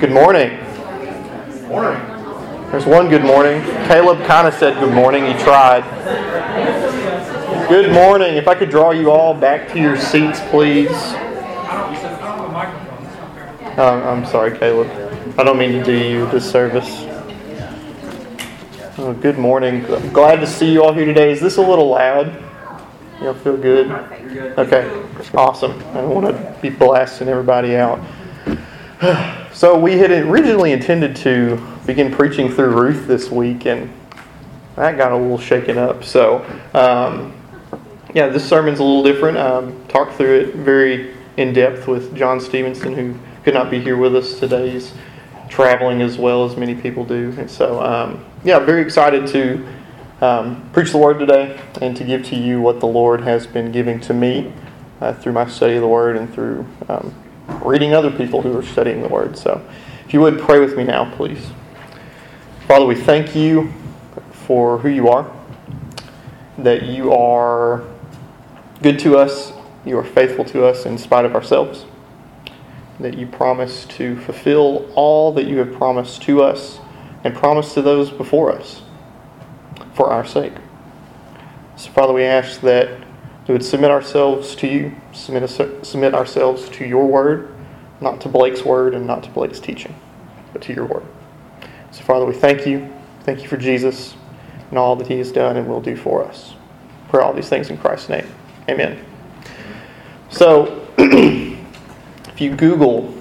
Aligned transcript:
Good 0.00 0.12
morning. 0.12 0.56
Morning. 1.66 2.00
There's 2.70 2.86
one 2.86 3.08
good 3.08 3.24
morning. 3.24 3.60
Caleb 3.88 4.24
kind 4.28 4.46
of 4.46 4.54
said 4.54 4.78
good 4.78 4.94
morning. 4.94 5.26
He 5.26 5.32
tried. 5.42 5.82
Good 7.68 7.90
morning. 7.92 8.36
If 8.36 8.46
I 8.46 8.54
could 8.54 8.70
draw 8.70 8.92
you 8.92 9.10
all 9.10 9.34
back 9.34 9.68
to 9.72 9.80
your 9.80 9.96
seats, 9.96 10.38
please. 10.50 10.92
Uh, 13.76 14.00
I'm 14.06 14.24
sorry, 14.24 14.56
Caleb. 14.56 14.88
I 15.36 15.42
don't 15.42 15.58
mean 15.58 15.72
to 15.72 15.82
do 15.82 15.92
you 15.92 16.28
a 16.28 16.30
disservice. 16.30 16.88
Oh, 18.98 19.12
good 19.20 19.36
morning. 19.36 19.84
I'm 19.92 20.12
glad 20.12 20.36
to 20.36 20.46
see 20.46 20.70
you 20.72 20.84
all 20.84 20.92
here 20.92 21.06
today. 21.06 21.32
Is 21.32 21.40
this 21.40 21.56
a 21.56 21.62
little 21.62 21.88
loud? 21.88 22.40
Y'all 23.20 23.34
feel 23.34 23.56
good? 23.56 23.90
Okay, 23.90 24.88
awesome. 25.34 25.72
I 25.88 26.02
don't 26.02 26.14
want 26.14 26.28
to 26.28 26.56
be 26.62 26.70
blasting 26.70 27.26
everybody 27.26 27.74
out. 27.74 27.98
So 29.58 29.76
we 29.76 29.98
had 29.98 30.12
originally 30.12 30.70
intended 30.70 31.16
to 31.16 31.60
begin 31.84 32.12
preaching 32.12 32.48
through 32.48 32.80
Ruth 32.80 33.08
this 33.08 33.28
week, 33.28 33.66
and 33.66 33.92
that 34.76 34.96
got 34.96 35.10
a 35.10 35.16
little 35.16 35.36
shaken 35.36 35.76
up. 35.76 36.04
So, 36.04 36.46
um, 36.74 37.34
yeah, 38.14 38.28
this 38.28 38.48
sermon's 38.48 38.78
a 38.78 38.84
little 38.84 39.02
different. 39.02 39.36
Um, 39.36 39.84
talked 39.88 40.14
through 40.14 40.42
it 40.42 40.54
very 40.54 41.12
in 41.38 41.52
depth 41.52 41.88
with 41.88 42.14
John 42.14 42.40
Stevenson, 42.40 42.94
who 42.94 43.16
could 43.42 43.52
not 43.52 43.68
be 43.68 43.80
here 43.80 43.96
with 43.96 44.14
us 44.14 44.38
today. 44.38 44.70
He's 44.70 44.92
traveling 45.48 46.02
as 46.02 46.18
well 46.18 46.44
as 46.44 46.56
many 46.56 46.76
people 46.76 47.04
do, 47.04 47.34
and 47.36 47.50
so 47.50 47.82
um, 47.82 48.24
yeah, 48.44 48.60
very 48.60 48.82
excited 48.82 49.26
to 49.26 49.66
um, 50.20 50.70
preach 50.72 50.92
the 50.92 50.98
word 50.98 51.18
today 51.18 51.60
and 51.80 51.96
to 51.96 52.04
give 52.04 52.24
to 52.26 52.36
you 52.36 52.60
what 52.60 52.78
the 52.78 52.86
Lord 52.86 53.22
has 53.22 53.44
been 53.48 53.72
giving 53.72 53.98
to 54.02 54.14
me 54.14 54.52
uh, 55.00 55.14
through 55.14 55.32
my 55.32 55.48
study 55.48 55.74
of 55.74 55.80
the 55.80 55.88
word 55.88 56.16
and 56.16 56.32
through 56.32 56.64
um, 56.88 57.12
reading 57.62 57.94
other 57.94 58.10
people 58.10 58.42
who 58.42 58.56
are 58.56 58.62
studying 58.62 59.02
the 59.02 59.08
Word. 59.08 59.36
So, 59.36 59.66
if 60.04 60.14
you 60.14 60.20
would 60.20 60.38
pray 60.38 60.58
with 60.60 60.76
me 60.76 60.84
now, 60.84 61.14
please. 61.16 61.50
Father, 62.66 62.86
we 62.86 62.94
thank 62.94 63.34
you 63.34 63.72
for 64.32 64.78
who 64.78 64.88
you 64.88 65.08
are, 65.08 65.30
that 66.58 66.82
you 66.84 67.12
are 67.12 67.84
good 68.82 68.98
to 69.00 69.16
us, 69.16 69.52
you 69.84 69.98
are 69.98 70.04
faithful 70.04 70.44
to 70.46 70.64
us 70.64 70.86
in 70.86 70.98
spite 70.98 71.24
of 71.24 71.34
ourselves, 71.34 71.84
that 73.00 73.16
you 73.16 73.26
promise 73.26 73.84
to 73.86 74.18
fulfill 74.20 74.90
all 74.94 75.32
that 75.32 75.46
you 75.46 75.58
have 75.58 75.72
promised 75.72 76.22
to 76.22 76.42
us 76.42 76.78
and 77.24 77.34
promised 77.34 77.74
to 77.74 77.82
those 77.82 78.10
before 78.10 78.52
us 78.52 78.82
for 79.94 80.10
our 80.10 80.24
sake. 80.24 80.54
So, 81.76 81.90
Father, 81.90 82.12
we 82.12 82.24
ask 82.24 82.60
that 82.62 83.07
we 83.48 83.54
would 83.54 83.64
submit 83.64 83.90
ourselves 83.90 84.54
to 84.56 84.68
you, 84.68 84.94
submit, 85.14 85.48
submit 85.82 86.14
ourselves 86.14 86.68
to 86.68 86.84
your 86.84 87.06
word, 87.06 87.48
not 88.00 88.20
to 88.20 88.28
Blake's 88.28 88.62
word 88.62 88.94
and 88.94 89.06
not 89.06 89.22
to 89.22 89.30
Blake's 89.30 89.58
teaching, 89.58 89.94
but 90.52 90.60
to 90.62 90.74
your 90.74 90.84
word. 90.84 91.06
So, 91.90 92.02
Father, 92.04 92.26
we 92.26 92.34
thank 92.34 92.66
you. 92.66 92.92
Thank 93.22 93.42
you 93.42 93.48
for 93.48 93.56
Jesus 93.56 94.14
and 94.68 94.78
all 94.78 94.96
that 94.96 95.06
he 95.06 95.16
has 95.16 95.32
done 95.32 95.56
and 95.56 95.66
will 95.66 95.80
do 95.80 95.96
for 95.96 96.22
us. 96.24 96.54
Pray 97.08 97.22
all 97.22 97.32
these 97.32 97.48
things 97.48 97.70
in 97.70 97.78
Christ's 97.78 98.10
name. 98.10 98.26
Amen. 98.68 99.02
So, 100.28 100.86
if 100.98 102.40
you 102.40 102.54
Google 102.54 103.14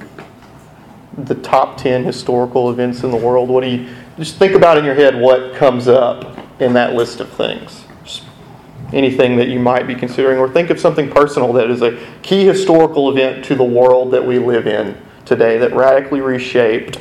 the 1.18 1.36
top 1.36 1.78
10 1.78 2.04
historical 2.04 2.70
events 2.70 3.04
in 3.04 3.12
the 3.12 3.18
world, 3.18 3.48
what 3.48 3.64
do 3.64 3.70
you 3.70 3.90
just 4.18 4.36
think 4.36 4.54
about 4.54 4.78
in 4.78 4.84
your 4.84 4.94
head 4.94 5.16
what 5.18 5.56
comes 5.56 5.88
up 5.88 6.38
in 6.60 6.74
that 6.74 6.96
list 6.96 7.22
of 7.22 7.30
things? 7.30 7.77
Anything 8.94 9.36
that 9.38 9.48
you 9.48 9.60
might 9.60 9.86
be 9.86 9.96
considering, 9.96 10.38
or 10.38 10.50
think 10.50 10.70
of 10.70 10.80
something 10.80 11.10
personal 11.10 11.54
that 11.54 11.70
is 11.70 11.82
a 11.82 11.98
key 12.22 12.46
historical 12.46 13.10
event 13.10 13.44
to 13.46 13.56
the 13.56 13.64
world 13.64 14.12
that 14.12 14.26
we 14.26 14.40
live 14.40 14.68
in 14.68 14.98
today 15.26 15.58
that 15.58 15.74
radically 15.74 16.22
reshaped 16.22 17.00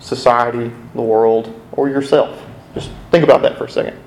society, 0.00 0.70
the 0.94 1.02
world, 1.02 1.58
or 1.72 1.88
yourself. 1.88 2.42
Just 2.74 2.90
think 3.10 3.24
about 3.24 3.42
that 3.42 3.58
for 3.58 3.64
a 3.64 3.70
second. 3.70 3.98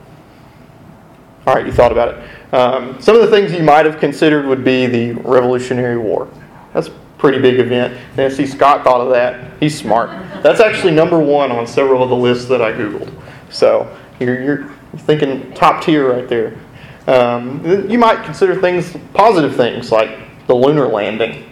All 1.45 1.55
right, 1.55 1.65
you 1.65 1.71
thought 1.71 1.91
about 1.91 2.09
it. 2.09 2.53
Um, 2.53 2.99
some 3.01 3.15
of 3.15 3.21
the 3.21 3.29
things 3.29 3.53
you 3.53 3.63
might 3.63 3.85
have 3.85 3.99
considered 3.99 4.45
would 4.45 4.63
be 4.63 4.85
the 4.85 5.13
Revolutionary 5.13 5.97
War. 5.97 6.29
That's 6.73 6.87
a 6.87 6.93
pretty 7.17 7.39
big 7.39 7.59
event. 7.59 7.97
Nancy 8.17 8.45
Scott 8.45 8.83
thought 8.83 9.01
of 9.01 9.09
that. 9.11 9.57
He's 9.59 9.77
smart. 9.77 10.09
That's 10.43 10.59
actually 10.59 10.93
number 10.93 11.19
one 11.19 11.51
on 11.51 11.65
several 11.65 12.03
of 12.03 12.09
the 12.09 12.15
lists 12.15 12.47
that 12.49 12.61
I 12.61 12.71
Googled. 12.73 13.11
So 13.49 13.95
you're, 14.19 14.41
you're 14.41 14.69
thinking 14.97 15.53
top 15.53 15.83
tier 15.83 16.11
right 16.11 16.27
there. 16.27 16.57
Um, 17.07 17.89
you 17.89 17.97
might 17.97 18.23
consider 18.25 18.59
things 18.59 18.95
positive 19.13 19.55
things 19.55 19.91
like 19.91 20.45
the 20.47 20.53
lunar 20.53 20.87
landing 20.87 21.49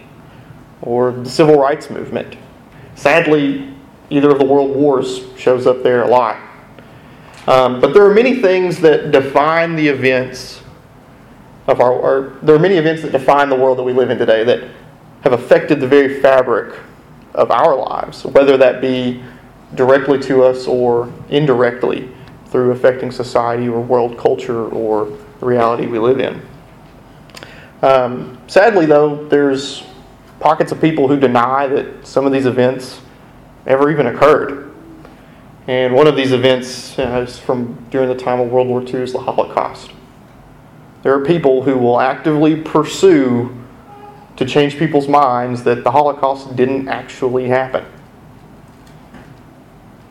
or 0.82 1.12
the 1.12 1.30
civil 1.30 1.58
rights 1.58 1.88
movement. 1.88 2.36
Sadly, 2.94 3.74
either 4.10 4.30
of 4.30 4.38
the 4.38 4.44
world 4.44 4.76
wars 4.76 5.24
shows 5.36 5.66
up 5.66 5.82
there 5.82 6.02
a 6.02 6.08
lot. 6.08 6.38
Um, 7.46 7.80
but 7.80 7.94
there 7.94 8.04
are 8.04 8.12
many 8.12 8.40
things 8.40 8.78
that 8.80 9.12
define 9.12 9.76
the 9.76 9.88
events 9.88 10.62
of 11.66 11.80
our, 11.80 11.92
or 11.92 12.38
there 12.42 12.54
are 12.54 12.60
many 12.60 12.76
events 12.76 13.02
that 13.02 13.12
define 13.12 13.48
the 13.48 13.56
world 13.56 13.78
that 13.78 13.82
we 13.82 13.92
live 13.92 14.10
in 14.10 14.18
today 14.18 14.44
that 14.44 14.68
have 15.22 15.32
affected 15.32 15.80
the 15.80 15.88
very 15.88 16.20
fabric 16.20 16.78
of 17.34 17.50
our 17.50 17.76
lives, 17.76 18.24
whether 18.24 18.56
that 18.56 18.80
be 18.80 19.22
directly 19.74 20.18
to 20.20 20.42
us 20.42 20.66
or 20.66 21.12
indirectly 21.28 22.10
through 22.46 22.70
affecting 22.70 23.10
society 23.10 23.68
or 23.68 23.80
world 23.80 24.16
culture 24.16 24.68
or 24.68 25.16
reality 25.44 25.86
we 25.86 25.98
live 25.98 26.20
in. 26.20 26.40
Um, 27.82 28.38
sadly, 28.46 28.86
though, 28.86 29.26
there's 29.28 29.84
pockets 30.40 30.72
of 30.72 30.80
people 30.80 31.08
who 31.08 31.18
deny 31.18 31.66
that 31.66 32.06
some 32.06 32.26
of 32.26 32.32
these 32.32 32.46
events 32.46 33.00
ever 33.66 33.90
even 33.90 34.06
occurred. 34.06 34.74
And 35.66 35.94
one 35.94 36.06
of 36.06 36.16
these 36.16 36.32
events 36.32 36.98
uh, 36.98 37.24
is 37.26 37.38
from 37.38 37.86
during 37.90 38.08
the 38.08 38.14
time 38.14 38.40
of 38.40 38.50
World 38.50 38.68
War 38.68 38.82
II 38.82 39.02
is 39.02 39.12
the 39.12 39.18
Holocaust. 39.18 39.90
There 41.02 41.12
are 41.12 41.24
people 41.24 41.62
who 41.62 41.76
will 41.76 42.00
actively 42.00 42.56
pursue 42.56 43.54
to 44.36 44.44
change 44.44 44.78
people's 44.78 45.08
minds 45.08 45.64
that 45.64 45.82
the 45.82 45.90
Holocaust 45.90 46.54
didn't 46.56 46.88
actually 46.88 47.48
happen. 47.48 47.84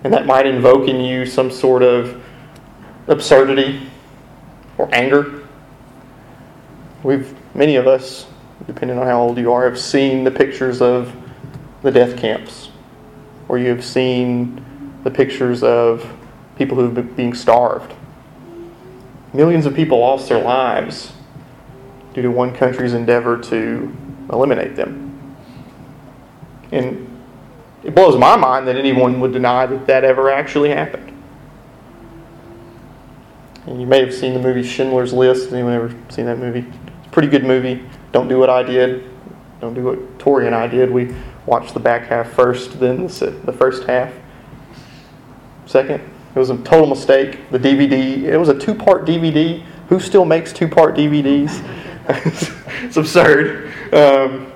And 0.04 0.14
that 0.14 0.26
might 0.26 0.46
invoke 0.46 0.88
in 0.88 1.00
you 1.00 1.26
some 1.26 1.50
sort 1.50 1.84
of 1.84 2.22
absurdity 3.08 3.90
or 4.78 4.90
anger. 4.94 5.48
We've, 7.04 7.34
many 7.56 7.76
of 7.76 7.88
us, 7.88 8.26
depending 8.68 8.98
on 8.98 9.06
how 9.06 9.22
old 9.22 9.38
you 9.38 9.52
are, 9.52 9.64
have 9.70 9.80
seen 9.80 10.24
the 10.24 10.32
pictures 10.32 10.82
of 10.82 11.16
the 11.82 11.92
death 11.92 12.18
camps, 12.18 12.70
or 13.48 13.58
you 13.58 13.70
have 13.70 13.84
seen 13.86 14.66
the 15.04 15.12
pictures 15.12 15.62
of 15.62 16.12
people 16.58 16.78
who've 16.78 16.94
been 16.94 17.14
being 17.14 17.34
starved. 17.34 17.94
Millions 19.34 19.66
of 19.66 19.76
people 19.76 20.00
lost 20.00 20.30
their 20.30 20.42
lives 20.42 21.12
due 22.14 22.22
to 22.22 22.30
one 22.32 22.56
country's 22.56 22.94
endeavor 22.94 23.38
to 23.38 23.96
eliminate 24.32 24.76
them. 24.76 25.36
And 26.72 27.08
it 27.84 27.94
blows 27.94 28.18
my 28.18 28.36
mind 28.36 28.68
that 28.68 28.78
anyone 28.78 29.20
would 29.20 29.34
deny 29.34 29.66
that 29.68 29.86
that 29.86 30.04
ever 30.04 30.32
actually 30.32 30.70
happened. 30.70 31.15
And 33.66 33.82
you 33.82 33.88
may 33.88 34.00
have 34.00 34.14
seen 34.14 34.34
the 34.34 34.40
movie 34.40 34.64
Schindler's 34.64 35.12
List. 35.12 35.52
Anyone 35.52 35.74
ever 35.74 35.96
seen 36.10 36.26
that 36.26 36.38
movie? 36.38 36.60
It's 36.60 37.08
a 37.08 37.10
pretty 37.10 37.28
good 37.28 37.44
movie. 37.44 37.84
Don't 38.12 38.28
do 38.28 38.38
what 38.38 38.50
I 38.50 38.62
did. 38.62 39.10
Don't 39.60 39.74
do 39.74 39.84
what 39.84 40.20
Tori 40.20 40.46
and 40.46 40.56
I 40.56 40.68
did. 40.68 40.92
We 40.92 41.16
watched 41.46 41.74
the 41.74 41.80
back 41.80 42.08
half 42.08 42.30
first, 42.32 42.80
then 42.80 43.08
the 43.08 43.56
first 43.58 43.86
half 43.86 44.14
second. 45.66 46.02
It 46.36 46.40
was 46.40 46.52
a 46.52 46.58
total 46.58 46.86
mistake. 46.86 47.50
The 47.50 47.58
DVD, 47.58 48.24
it 48.24 48.38
was 48.38 48.50
a 48.50 48.60
two 48.60 48.76
part 48.76 49.06
DVD. 49.06 49.64
Who 49.90 50.00
still 50.00 50.26
makes 50.26 50.54
two 50.54 50.68
part 50.68 50.96
DVDs? 50.96 51.64
it's 52.84 52.98
absurd. 52.98 53.74
Um, 53.94 54.52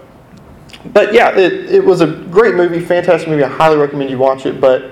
but 0.94 1.14
yeah, 1.14 1.36
it, 1.36 1.72
it 1.74 1.84
was 1.84 2.02
a 2.02 2.08
great 2.08 2.56
movie, 2.56 2.80
fantastic 2.80 3.28
movie. 3.28 3.44
I 3.44 3.48
highly 3.48 3.78
recommend 3.78 4.10
you 4.12 4.18
watch 4.20 4.46
it. 4.46 4.62
But 4.62 4.92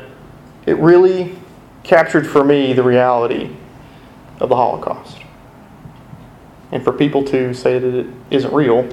it 0.66 0.78
really 0.78 1.38
captured 1.84 2.26
for 2.26 2.44
me 2.44 2.74
the 2.74 2.84
reality 2.84 3.56
of 4.40 4.50
the 4.50 4.56
Holocaust. 4.56 5.20
And 6.72 6.84
for 6.84 6.92
people 6.92 7.24
to 7.26 7.54
say 7.54 7.80
that 7.80 7.94
it 7.94 8.08
isn't 8.30 8.54
real 8.54 8.90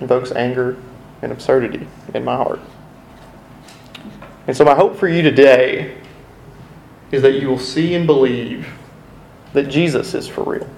invokes 0.00 0.30
anger 0.32 0.76
and 1.22 1.32
absurdity 1.32 1.86
in 2.14 2.24
my 2.24 2.36
heart. 2.36 2.60
And 4.46 4.56
so, 4.56 4.64
my 4.64 4.74
hope 4.74 4.96
for 4.96 5.08
you 5.08 5.22
today 5.22 5.96
is 7.10 7.22
that 7.22 7.40
you 7.40 7.48
will 7.48 7.58
see 7.58 7.94
and 7.94 8.06
believe 8.06 8.72
that 9.52 9.68
Jesus 9.68 10.14
is 10.14 10.26
for 10.28 10.44
real. 10.44 10.68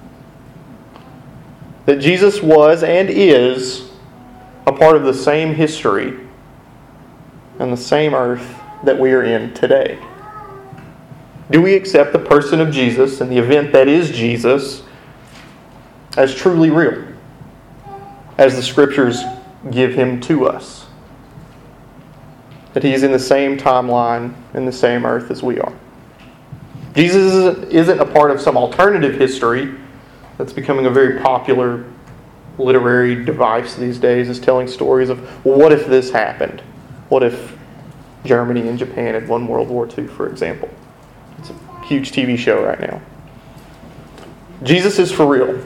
That 1.87 1.97
Jesus 1.97 2.43
was 2.43 2.83
and 2.83 3.11
is 3.11 3.91
a 4.67 4.73
part 4.73 4.97
of 4.97 5.05
the 5.05 5.15
same 5.15 5.55
history 5.55 6.19
and 7.59 7.73
the 7.73 7.77
same 7.77 8.15
earth 8.15 8.57
that 8.85 8.99
we 8.99 9.13
are 9.13 9.23
in 9.23 9.53
today. 9.55 9.99
Do 11.51 11.61
we 11.61 11.75
accept 11.75 12.13
the 12.13 12.19
person 12.19 12.61
of 12.61 12.71
Jesus 12.71 13.21
and 13.21 13.31
the 13.31 13.39
event 13.39 13.73
that 13.73 13.89
is 13.89 14.11
Jesus 14.11 14.83
as 16.17 16.35
truly 16.35 16.71
real, 16.71 17.05
as 18.39 18.57
the 18.57 18.63
scriptures 18.63 19.23
give 19.71 19.95
him 19.95 20.21
to 20.23 20.47
us? 20.47 20.87
that 22.73 22.83
he's 22.83 23.03
in 23.03 23.13
the 23.13 23.19
same 23.19 23.59
timeline 23.59 24.35
in 24.55 24.65
the 24.65 24.73
same 24.73 25.05
earth 25.05 25.31
as 25.31 25.43
we 25.43 25.59
are. 25.61 25.73
Jesus 26.95 27.59
isn't 27.69 28.01
a 28.01 28.07
part 28.07 28.31
of 28.31 28.41
some 28.41 28.57
alternative 28.57 29.15
history 29.15 29.75
that's 30.39 30.53
becoming 30.53 30.87
a 30.87 30.91
very 30.91 31.21
popular 31.21 31.85
literary 32.59 33.25
device 33.25 33.75
these 33.75 33.99
days, 33.99 34.29
is 34.29 34.39
telling 34.39 34.69
stories 34.69 35.09
of, 35.09 35.45
well, 35.45 35.59
what 35.59 35.73
if 35.73 35.87
this 35.87 36.11
happened? 36.11 36.61
What 37.09 37.23
if 37.23 37.57
Germany 38.25 38.69
and 38.69 38.79
Japan 38.79 39.15
had 39.15 39.29
won 39.29 39.47
World 39.47 39.69
War 39.69 39.89
II, 39.89 40.07
for 40.09 40.29
example? 40.29 40.69
Huge 41.91 42.13
TV 42.13 42.39
show 42.39 42.65
right 42.65 42.79
now. 42.79 43.03
Jesus 44.63 45.01
is 45.01 45.11
for 45.11 45.27
real. 45.27 45.61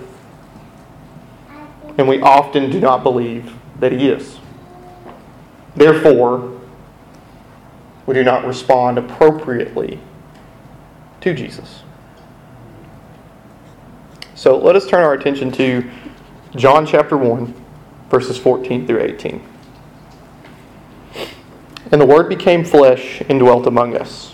And 1.99 2.09
we 2.09 2.19
often 2.23 2.71
do 2.71 2.81
not 2.81 3.03
believe 3.03 3.53
that 3.79 3.93
he 3.93 4.09
is. 4.09 4.39
Therefore, 5.77 6.59
we 8.07 8.15
do 8.15 8.25
not 8.25 8.47
respond 8.47 8.97
appropriately 8.97 10.01
to 11.21 11.35
Jesus. 11.35 11.83
So 14.35 14.57
let 14.57 14.77
us 14.77 14.87
turn 14.87 15.05
our 15.05 15.13
attention 15.13 15.53
to 15.53 15.85
John 16.57 16.87
chapter 16.87 17.19
1, 17.19 17.53
verses 18.09 18.39
14 18.39 18.87
through 18.87 19.03
18. 19.03 19.47
And 21.93 22.01
the 22.01 22.07
Word 22.07 22.31
became 22.31 22.65
flesh 22.65 23.21
and 23.29 23.39
dwelt 23.39 23.67
among 23.67 23.95
us, 23.95 24.34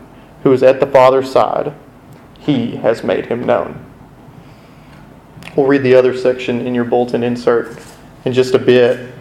who 0.43 0.51
is 0.51 0.63
at 0.63 0.79
the 0.79 0.87
Father's 0.87 1.31
side. 1.31 1.73
He 2.39 2.75
has 2.77 3.03
made 3.03 3.27
him 3.27 3.45
known. 3.45 3.85
We'll 5.55 5.67
read 5.67 5.83
the 5.83 5.95
other 5.95 6.15
section 6.17 6.65
in 6.65 6.73
your 6.73 6.85
bulletin 6.85 7.23
insert 7.23 7.77
in 8.25 8.33
just 8.33 8.53
a 8.53 8.59
bit, 8.59 9.13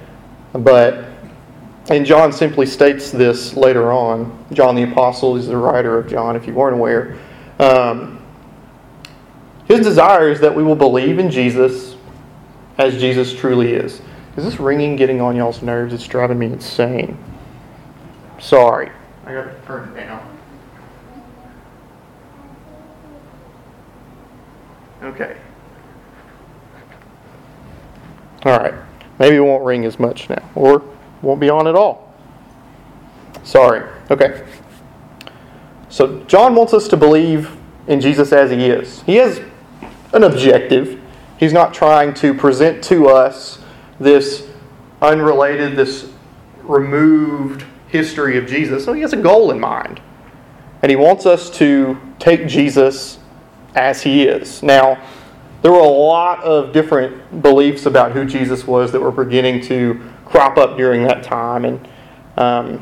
but 0.53 1.11
and 1.89 2.07
John 2.07 2.33
simply 2.33 2.67
states 2.67 3.11
this 3.11 3.57
later 3.57 3.91
on. 3.93 4.47
John 4.53 4.77
the 4.77 4.85
Apostle 4.85 5.37
is 5.37 5.49
the 5.49 5.57
writer 5.57 5.99
of 5.99 6.09
John, 6.09 6.37
if 6.37 6.47
you 6.47 6.55
weren't 6.55 6.75
aware. 6.75 7.19
Um, 7.59 8.23
his 9.67 9.81
desire 9.81 10.31
is 10.31 10.41
that 10.41 10.55
we 10.55 10.63
will 10.63 10.77
believe 10.77 11.19
in 11.19 11.31
Jesus 11.31 11.97
as 12.79 12.99
Jesus 13.01 13.35
truly 13.35 13.73
is. 13.73 14.01
Is 14.37 14.45
this 14.45 14.61
ringing 14.61 14.95
getting 14.95 15.21
on 15.21 15.35
y'all's 15.35 15.63
nerves? 15.63 15.93
It's 15.93 16.07
driving 16.07 16.39
me 16.39 16.47
insane. 16.47 17.19
Sorry. 18.39 18.91
I 19.27 19.33
gotta 19.33 19.55
turn 19.67 19.89
it 19.89 19.97
down. 19.97 20.30
Okay. 25.03 25.37
Alright. 28.45 28.75
Maybe 29.19 29.37
it 29.37 29.41
won't 29.41 29.65
ring 29.65 29.85
as 29.85 29.99
much 29.99 30.29
now. 30.29 30.49
Or 30.55 30.83
won't 31.23 31.41
be 31.41 31.51
on 31.51 31.67
at 31.67 31.75
all. 31.75 32.15
Sorry. 33.43 33.89
Okay. 34.11 34.47
So 35.89 36.21
John 36.25 36.55
wants 36.55 36.73
us 36.73 36.89
to 36.89 36.97
believe 36.97 37.57
in 37.87 38.01
Jesus 38.01 38.33
as 38.33 38.51
he 38.51 38.67
is. 38.67 39.03
He 39.03 39.17
has 39.17 39.41
an 40.13 40.23
objective. 40.23 41.01
He's 41.39 41.53
not 41.53 41.75
trying 41.75 42.15
to 42.15 42.35
present 42.35 42.83
to 42.85 43.09
us 43.09 43.61
this 43.99 44.49
unrelated, 45.03 45.77
this 45.77 46.11
removed 46.63 47.65
history 47.89 48.39
of 48.39 48.47
Jesus. 48.47 48.85
So 48.85 48.93
he 48.93 49.03
has 49.03 49.13
a 49.13 49.17
goal 49.17 49.51
in 49.51 49.59
mind. 49.59 50.01
And 50.83 50.91
he 50.91 50.97
wants 50.97 51.27
us 51.27 51.51
to 51.59 52.01
take 52.19 52.47
Jesus 52.47 53.19
as 53.75 54.03
he 54.03 54.25
is. 54.25 54.63
Now, 54.63 55.03
there 55.63 55.73
were 55.73 55.79
a 55.79 55.83
lot 55.83 56.43
of 56.43 56.73
different 56.73 57.43
beliefs 57.43 57.87
about 57.87 58.13
who 58.13 58.25
Jesus 58.25 58.67
was 58.67 58.93
that 58.93 59.01
were 59.01 59.11
beginning 59.11 59.61
to 59.63 60.01
crop 60.25 60.57
up 60.57 60.77
during 60.77 61.03
that 61.05 61.23
time. 61.23 61.65
And 61.65 61.89
um, 62.37 62.79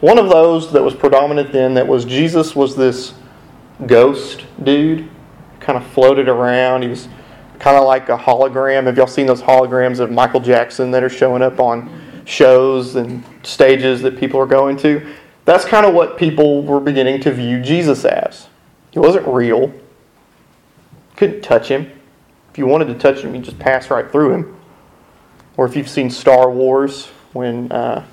one 0.00 0.18
of 0.18 0.28
those 0.28 0.72
that 0.72 0.82
was 0.82 0.94
predominant 0.94 1.52
then 1.52 1.74
that 1.74 1.86
was 1.86 2.04
Jesus 2.04 2.56
was 2.56 2.74
this 2.74 3.14
ghost 3.86 4.46
dude 4.62 5.08
kind 5.60 5.76
of 5.76 5.86
floated 5.88 6.28
around. 6.28 6.82
He 6.82 6.88
was 6.88 7.08
kind 7.58 7.76
of 7.76 7.84
like 7.84 8.08
a 8.08 8.16
hologram. 8.16 8.84
Have 8.84 8.96
y'all 8.96 9.06
seen 9.06 9.26
those 9.26 9.42
holograms 9.42 10.00
of 10.00 10.10
Michael 10.10 10.40
Jackson 10.40 10.90
that 10.92 11.02
are 11.02 11.08
showing 11.08 11.42
up 11.42 11.60
on 11.60 11.90
shows 12.24 12.96
and 12.96 13.22
stages 13.42 14.00
that 14.02 14.18
people 14.18 14.40
are 14.40 14.46
going 14.46 14.76
to? 14.78 15.14
That's 15.44 15.64
kind 15.64 15.84
of 15.84 15.92
what 15.92 16.16
people 16.16 16.62
were 16.62 16.80
beginning 16.80 17.20
to 17.22 17.32
view 17.32 17.60
Jesus 17.60 18.04
as. 18.04 18.48
He 18.90 18.98
wasn't 18.98 19.26
real. 19.26 19.72
Couldn't 21.16 21.42
touch 21.42 21.68
him. 21.68 21.90
If 22.50 22.58
you 22.58 22.66
wanted 22.66 22.86
to 22.86 22.94
touch 22.94 23.22
him, 23.22 23.34
you'd 23.34 23.44
just 23.44 23.58
pass 23.58 23.90
right 23.90 24.10
through 24.10 24.32
him. 24.32 24.56
Or 25.56 25.66
if 25.66 25.76
you've 25.76 25.88
seen 25.88 26.10
Star 26.10 26.50
Wars, 26.50 27.06
when 27.32 27.70
uh, 27.72 28.04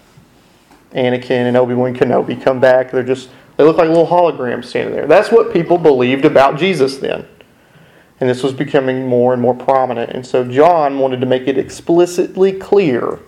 Anakin 0.94 1.48
and 1.48 1.58
Obi 1.58 1.74
Wan 1.74 1.94
Kenobi 1.94 2.42
come 2.42 2.60
back, 2.60 2.92
they're 2.92 3.04
just 3.04 3.30
they 3.58 3.66
look 3.66 3.78
like 3.78 3.90
little 3.90 4.08
holograms 4.08 4.66
standing 4.66 4.96
there. 4.96 5.06
That's 5.06 5.32
what 5.32 5.52
people 5.52 5.78
believed 5.78 6.24
about 6.24 6.58
Jesus 6.58 6.98
then. 6.98 7.28
And 8.22 8.30
this 8.30 8.42
was 8.42 8.54
becoming 8.54 9.06
more 9.06 9.34
and 9.34 9.42
more 9.42 9.54
prominent. 9.54 10.12
And 10.12 10.26
so 10.26 10.46
John 10.50 10.98
wanted 11.00 11.20
to 11.20 11.26
make 11.26 11.48
it 11.48 11.58
explicitly 11.58 12.54
clear 12.54 13.20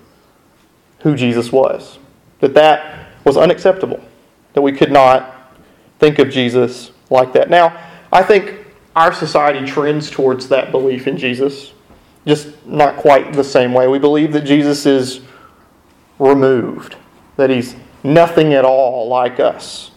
who 1.00 1.16
Jesus 1.16 1.52
was. 1.52 2.00
That 2.40 2.54
that 2.54 3.10
was 3.26 3.36
unacceptable. 3.36 4.02
That 4.54 4.62
we 4.62 4.72
could 4.72 4.92
not 4.92 5.54
think 6.00 6.20
of 6.20 6.30
Jesus 6.30 6.92
like 7.10 7.34
that. 7.34 7.50
Now, 7.50 7.78
I 8.12 8.24
think 8.24 8.61
our 8.96 9.14
society 9.14 9.66
trends 9.66 10.10
towards 10.10 10.48
that 10.50 10.72
belief 10.72 11.08
in 11.08 11.18
Jesus, 11.18 11.74
just 12.26 12.66
not 12.66 12.98
quite 12.98 13.34
the 13.34 13.44
same 13.44 13.74
way. 13.74 13.88
We 13.88 14.00
believe 14.00 14.34
that 14.34 14.42
Jesus 14.42 14.86
is 14.86 15.22
removed, 16.20 16.96
that 17.38 17.50
he's 17.50 17.76
nothing 18.04 18.54
at 18.54 18.66
all 18.66 19.08
like 19.08 19.40
us, 19.40 19.92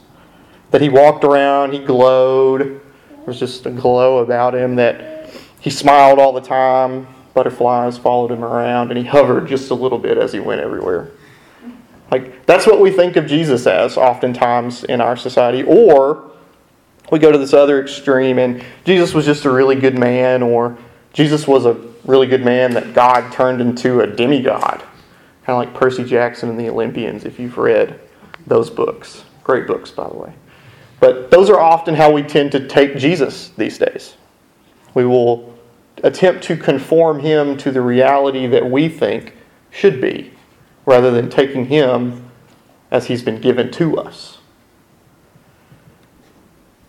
that 0.71 0.81
he 0.81 0.89
walked 0.89 1.25
around, 1.25 1.73
he 1.73 1.79
glowed, 1.79 2.81
there 3.25 3.33
was 3.33 3.41
just 3.41 3.65
a 3.65 3.71
glow 3.71 4.19
about 4.19 4.55
him 4.55 4.77
that 4.77 5.31
he 5.59 5.71
smiled 5.71 6.19
all 6.19 6.35
the 6.35 6.43
time. 6.43 7.07
Butterflies 7.33 7.97
followed 7.97 8.31
him 8.31 8.45
around, 8.45 8.91
and 8.91 8.99
he 8.99 9.05
hovered 9.05 9.49
just 9.49 9.71
a 9.71 9.75
little 9.75 9.99
bit 9.99 10.19
as 10.19 10.35
he 10.35 10.41
went 10.41 10.61
everywhere. 10.61 11.11
Like, 12.11 12.45
that's 12.45 12.67
what 12.67 12.81
we 12.81 12.91
think 12.91 13.17
of 13.17 13.27
Jesus 13.27 13.67
as 13.67 13.97
oftentimes 13.97 14.85
in 14.85 15.01
our 15.01 15.17
society. 15.17 15.63
Or 15.63 16.33
we 17.15 17.21
go 17.21 17.31
to 17.31 17.39
this 17.39 17.55
other 17.55 17.81
extreme, 17.81 18.41
and 18.41 18.65
Jesus 18.85 19.15
was 19.15 19.25
just 19.25 19.45
a 19.45 19.51
really 19.51 19.77
good 19.77 19.97
man, 19.97 20.43
or 20.43 20.77
Jesus 21.13 21.47
was 21.47 21.65
a 21.65 21.75
really 22.05 22.27
good 22.27 22.45
man 22.45 22.73
that 22.73 22.93
God 22.93 23.33
turned 23.33 23.61
into 23.61 24.01
a 24.01 24.07
demigod. 24.09 24.83
Kind 25.47 25.51
of 25.51 25.59
like 25.59 25.75
Percy 25.75 26.03
Jackson 26.03 26.49
and 26.49 26.59
the 26.59 26.69
Olympians, 26.69 27.25
if 27.25 27.39
you've 27.39 27.57
read 27.57 28.01
those 28.49 28.69
books. 28.69 29.23
Great 29.45 29.69
books, 29.69 29.93
by 29.93 30.09
the 30.09 30.17
way. 30.17 30.33
But 30.99 31.31
those 31.31 31.51
are 31.51 31.61
often 31.61 31.95
how 31.95 32.11
we 32.11 32.25
tend 32.25 32.51
to 32.51 32.67
take 32.67 32.97
Jesus 32.97 33.51
these 33.51 33.79
days. 33.79 34.17
We 34.95 35.07
will 35.07 35.57
attempt 36.03 36.43
to 36.45 36.57
conform 36.57 37.21
him 37.21 37.57
to 37.59 37.71
the 37.71 37.81
reality 37.81 38.49
that 38.49 38.69
we 38.69 38.89
think 38.89 39.35
should 39.71 40.01
be, 40.01 40.33
rather 40.85 41.13
than 41.13 41.31
taking 41.31 41.67
him 41.67 42.29
as 42.91 43.07
he's 43.07 43.23
been 43.23 43.41
given 43.41 43.71
to 43.71 43.99
us. 43.99 44.34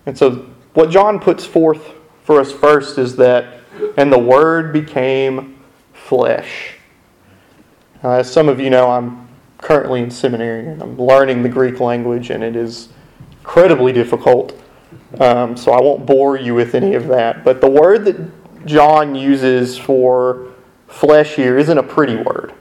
And 0.05 0.17
so, 0.17 0.47
what 0.74 0.89
John 0.89 1.19
puts 1.19 1.45
forth 1.45 1.91
for 2.24 2.39
us 2.39 2.51
first 2.51 2.97
is 2.97 3.15
that, 3.17 3.59
and 3.97 4.12
the 4.12 4.19
Word 4.19 4.74
became 4.74 5.57
flesh. 5.93 6.75
Now, 8.03 8.12
as 8.12 8.31
some 8.31 8.50
of 8.50 8.59
you 8.59 8.69
know, 8.69 8.91
I'm 8.91 9.27
currently 9.57 10.01
in 10.01 10.12
seminary 10.12 10.67
and 10.67 10.81
I'm 10.81 10.97
learning 10.97 11.43
the 11.43 11.50
Greek 11.50 11.79
language, 11.79 12.29
and 12.29 12.43
it 12.43 12.55
is 12.55 12.89
incredibly 13.39 13.93
difficult. 13.93 14.59
Um, 15.19 15.55
so 15.55 15.71
I 15.71 15.81
won't 15.81 16.05
bore 16.05 16.38
you 16.38 16.53
with 16.53 16.75
any 16.75 16.93
of 16.93 17.07
that. 17.07 17.43
But 17.43 17.62
the 17.62 17.69
word 17.69 18.05
that 18.05 18.65
John 18.65 19.15
uses 19.15 19.77
for 19.77 20.53
flesh 20.88 21.35
here 21.35 21.57
isn't 21.57 21.77
a 21.77 21.83
pretty 21.83 22.15
word. 22.15 22.53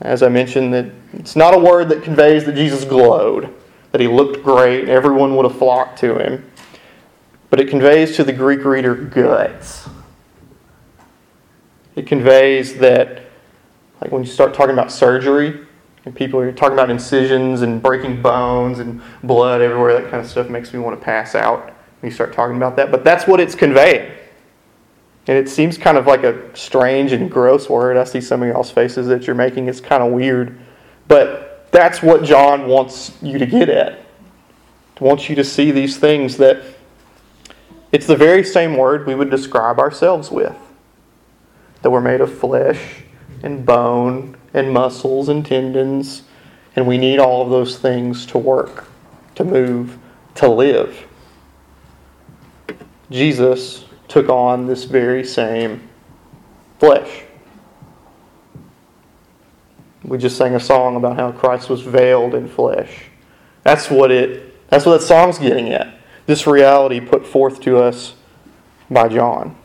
As 0.00 0.22
I 0.22 0.28
mentioned, 0.28 0.72
that 0.74 0.86
it's 1.12 1.36
not 1.36 1.54
a 1.54 1.58
word 1.58 1.88
that 1.88 2.02
conveys 2.02 2.44
that 2.44 2.54
Jesus 2.54 2.84
glowed, 2.84 3.54
that 3.98 4.04
he 4.04 4.08
looked 4.08 4.44
great, 4.44 4.88
everyone 4.88 5.34
would 5.34 5.44
have 5.44 5.58
flocked 5.58 5.98
to 5.98 6.18
him. 6.18 6.48
But 7.50 7.58
it 7.58 7.68
conveys 7.68 8.14
to 8.14 8.22
the 8.22 8.32
Greek 8.32 8.64
reader 8.64 8.94
guts. 8.94 9.88
It 11.96 12.06
conveys 12.06 12.78
that, 12.78 13.22
like 14.00 14.12
when 14.12 14.22
you 14.22 14.30
start 14.30 14.54
talking 14.54 14.72
about 14.72 14.92
surgery, 14.92 15.66
And 16.08 16.16
people 16.16 16.40
are 16.40 16.50
talking 16.52 16.72
about 16.72 16.88
incisions 16.88 17.60
and 17.60 17.82
breaking 17.82 18.22
bones 18.22 18.78
and 18.78 19.02
blood 19.22 19.60
everywhere. 19.60 19.92
That 20.00 20.10
kind 20.10 20.24
of 20.24 20.30
stuff 20.30 20.48
makes 20.48 20.72
me 20.72 20.78
want 20.78 20.98
to 20.98 21.04
pass 21.04 21.34
out 21.34 21.66
when 22.00 22.10
you 22.10 22.10
start 22.10 22.32
talking 22.32 22.56
about 22.56 22.76
that. 22.76 22.90
But 22.90 23.04
that's 23.04 23.26
what 23.26 23.40
it's 23.40 23.54
conveying. 23.54 24.10
And 25.26 25.36
it 25.36 25.50
seems 25.50 25.76
kind 25.76 25.98
of 25.98 26.06
like 26.06 26.24
a 26.24 26.56
strange 26.56 27.12
and 27.12 27.30
gross 27.30 27.68
word. 27.68 27.98
I 27.98 28.04
see 28.04 28.22
some 28.22 28.42
of 28.42 28.48
y'all's 28.48 28.70
faces 28.70 29.06
that 29.08 29.26
you're 29.26 29.36
making. 29.36 29.68
It's 29.68 29.82
kind 29.82 30.02
of 30.02 30.10
weird. 30.10 30.58
But 31.08 31.47
that's 31.70 32.02
what 32.02 32.24
John 32.24 32.66
wants 32.66 33.16
you 33.22 33.38
to 33.38 33.46
get 33.46 33.68
at. 33.68 33.98
He 34.98 35.04
wants 35.04 35.28
you 35.28 35.36
to 35.36 35.44
see 35.44 35.70
these 35.70 35.96
things 35.96 36.36
that 36.38 36.62
it's 37.92 38.06
the 38.06 38.16
very 38.16 38.44
same 38.44 38.76
word 38.76 39.06
we 39.06 39.14
would 39.14 39.30
describe 39.30 39.78
ourselves 39.78 40.30
with. 40.30 40.56
That 41.82 41.90
we're 41.90 42.00
made 42.00 42.20
of 42.20 42.36
flesh 42.36 43.02
and 43.42 43.64
bone 43.64 44.36
and 44.52 44.72
muscles 44.72 45.28
and 45.28 45.44
tendons, 45.44 46.22
and 46.74 46.86
we 46.86 46.98
need 46.98 47.18
all 47.18 47.42
of 47.42 47.50
those 47.50 47.78
things 47.78 48.26
to 48.26 48.38
work, 48.38 48.86
to 49.36 49.44
move, 49.44 49.98
to 50.36 50.48
live. 50.48 51.06
Jesus 53.10 53.84
took 54.08 54.28
on 54.28 54.66
this 54.66 54.84
very 54.84 55.24
same 55.24 55.88
flesh. 56.78 57.22
We 60.08 60.18
just 60.18 60.36
sang 60.36 60.54
a 60.54 60.60
song 60.60 60.96
about 60.96 61.16
how 61.16 61.32
Christ 61.32 61.68
was 61.68 61.82
veiled 61.82 62.34
in 62.34 62.48
flesh. 62.48 63.04
That's 63.62 63.90
what 63.90 64.10
it 64.10 64.68
that's 64.68 64.84
what 64.84 65.00
that 65.00 65.06
song's 65.06 65.38
getting 65.38 65.68
at. 65.70 65.98
This 66.26 66.46
reality 66.46 67.00
put 67.00 67.26
forth 67.26 67.60
to 67.62 67.78
us 67.78 68.14
by 68.90 69.08
John. 69.08 69.56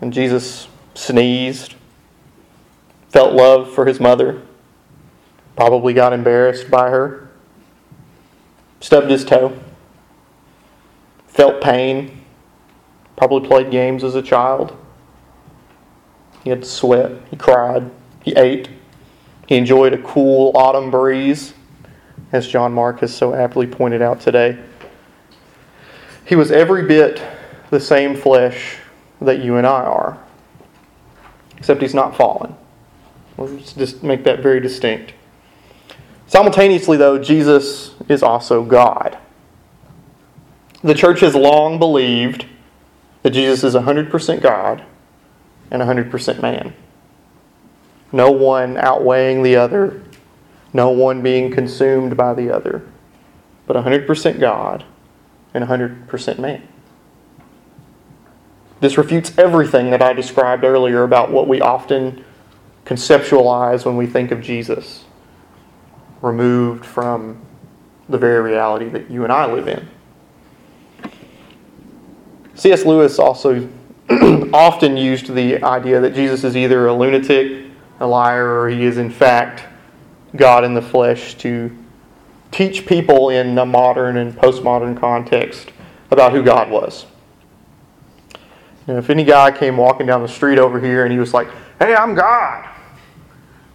And 0.00 0.12
Jesus 0.12 0.68
sneezed, 0.94 1.74
felt 3.08 3.32
love 3.32 3.72
for 3.72 3.86
his 3.86 4.00
mother, 4.00 4.42
probably 5.54 5.94
got 5.94 6.12
embarrassed 6.12 6.68
by 6.68 6.90
her, 6.90 7.30
stubbed 8.80 9.10
his 9.10 9.24
toe, 9.24 9.56
felt 11.28 11.62
pain, 11.62 12.22
Probably 13.16 13.46
played 13.46 13.70
games 13.70 14.02
as 14.02 14.16
a 14.16 14.22
child. 14.22 14.76
He 16.42 16.50
had 16.50 16.62
to 16.62 16.68
sweat. 16.68 17.12
He 17.30 17.36
cried. 17.36 17.88
He 18.22 18.32
ate. 18.32 18.68
He 19.46 19.56
enjoyed 19.56 19.92
a 19.92 19.98
cool 19.98 20.52
autumn 20.54 20.90
breeze, 20.90 21.54
as 22.30 22.46
John 22.46 22.72
Mark 22.72 23.00
has 23.00 23.14
so 23.14 23.34
aptly 23.34 23.66
pointed 23.66 24.00
out 24.00 24.20
today. 24.20 24.58
He 26.24 26.36
was 26.36 26.50
every 26.50 26.86
bit 26.86 27.22
the 27.70 27.80
same 27.80 28.16
flesh 28.16 28.78
that 29.20 29.40
you 29.40 29.56
and 29.56 29.66
I 29.66 29.82
are, 29.82 30.18
except 31.56 31.82
he's 31.82 31.94
not 31.94 32.16
fallen. 32.16 32.54
Let's 33.36 33.72
just 33.72 34.02
make 34.02 34.24
that 34.24 34.40
very 34.40 34.60
distinct. 34.60 35.14
Simultaneously, 36.26 36.96
though, 36.96 37.18
Jesus 37.18 37.94
is 38.08 38.22
also 38.22 38.64
God. 38.64 39.18
The 40.82 40.94
church 40.94 41.20
has 41.20 41.34
long 41.34 41.78
believed 41.78 42.46
that 43.22 43.30
Jesus 43.30 43.62
is 43.64 43.74
100% 43.74 44.40
God 44.40 44.84
and 45.70 45.82
100% 45.82 46.42
man. 46.42 46.74
No 48.12 48.30
one 48.30 48.76
outweighing 48.76 49.42
the 49.42 49.56
other, 49.56 50.02
no 50.72 50.90
one 50.90 51.22
being 51.22 51.50
consumed 51.50 52.16
by 52.16 52.34
the 52.34 52.54
other, 52.54 52.86
but 53.66 53.76
100% 53.76 54.38
God 54.38 54.84
and 55.54 55.64
100% 55.64 56.38
man. 56.38 56.68
This 58.80 58.98
refutes 58.98 59.36
everything 59.38 59.90
that 59.90 60.02
I 60.02 60.12
described 60.12 60.64
earlier 60.64 61.04
about 61.04 61.30
what 61.30 61.46
we 61.48 61.60
often 61.60 62.24
conceptualize 62.84 63.84
when 63.84 63.96
we 63.96 64.06
think 64.06 64.30
of 64.30 64.40
Jesus, 64.40 65.04
removed 66.20 66.84
from 66.84 67.40
the 68.08 68.18
very 68.18 68.42
reality 68.42 68.88
that 68.88 69.10
you 69.10 69.24
and 69.24 69.32
I 69.32 69.50
live 69.50 69.68
in. 69.68 69.88
C.S. 72.54 72.84
Lewis 72.84 73.18
also 73.18 73.68
often 74.52 74.96
used 74.96 75.32
the 75.32 75.62
idea 75.62 76.00
that 76.00 76.14
Jesus 76.14 76.44
is 76.44 76.56
either 76.56 76.86
a 76.86 76.94
lunatic, 76.94 77.71
a 78.02 78.06
liar, 78.06 78.60
or 78.60 78.68
he 78.68 78.84
is 78.84 78.98
in 78.98 79.10
fact 79.10 79.64
God 80.36 80.64
in 80.64 80.74
the 80.74 80.82
flesh 80.82 81.34
to 81.38 81.76
teach 82.50 82.86
people 82.86 83.30
in 83.30 83.56
a 83.58 83.64
modern 83.64 84.18
and 84.18 84.34
postmodern 84.34 84.98
context 84.98 85.70
about 86.10 86.32
who 86.32 86.42
God 86.42 86.70
was. 86.70 87.06
If 88.86 89.08
any 89.10 89.24
guy 89.24 89.50
came 89.50 89.76
walking 89.76 90.06
down 90.06 90.22
the 90.22 90.28
street 90.28 90.58
over 90.58 90.78
here 90.80 91.04
and 91.04 91.12
he 91.12 91.18
was 91.18 91.32
like, 91.32 91.48
Hey, 91.78 91.94
I'm 91.94 92.14
God. 92.14 92.68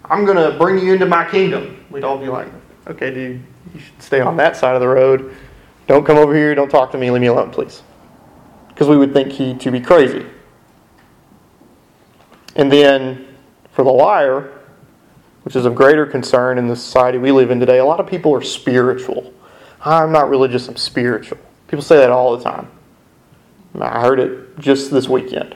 I'm 0.06 0.26
going 0.26 0.38
to 0.38 0.58
bring 0.58 0.78
you 0.86 0.94
into 0.94 1.06
my 1.06 1.28
kingdom. 1.28 1.84
We'd 1.90 2.04
all 2.04 2.18
be 2.18 2.28
like, 2.28 2.50
Okay, 2.88 3.14
dude, 3.14 3.42
you 3.74 3.80
should 3.80 4.02
stay 4.02 4.20
on 4.20 4.38
that 4.38 4.56
side 4.56 4.76
of 4.76 4.82
the 4.82 4.88
road. 4.88 5.36
Don't 5.88 6.06
come 6.06 6.18
over 6.18 6.36
here. 6.36 6.54
Don't 6.54 6.70
talk 6.70 6.92
to 6.92 6.98
me. 6.98 7.10
Leave 7.10 7.22
me 7.22 7.28
alone, 7.28 7.50
please 7.52 7.82
because 8.78 8.88
we 8.88 8.96
would 8.96 9.12
think 9.12 9.32
he 9.32 9.56
to 9.56 9.72
be 9.72 9.82
crazy. 9.82 10.24
And 12.56 12.72
then 12.72 13.27
for 13.78 13.84
the 13.84 13.92
liar, 13.92 14.52
which 15.44 15.56
is 15.56 15.64
of 15.64 15.76
greater 15.76 16.08
concern 16.08 16.58
in 16.58 16.68
the 16.68 16.76
society 16.76 17.20
we 17.20 17.32
live 17.32 17.52
in 17.52 17.60
today, 17.60 17.78
a 17.78 17.86
lot 17.86 18.00
of 18.00 18.08
people 18.08 18.34
are 18.34 18.42
spiritual. 18.42 19.32
I'm 19.86 20.12
not 20.12 20.32
religious, 20.32 20.68
I'm 20.68 20.78
spiritual. 20.78 21.38
People 21.68 21.84
say 21.84 21.98
that 21.98 22.10
all 22.10 22.36
the 22.36 22.44
time. 22.44 22.72
I 23.80 24.02
heard 24.02 24.20
it 24.20 24.58
just 24.58 24.90
this 24.90 25.08
weekend. 25.08 25.56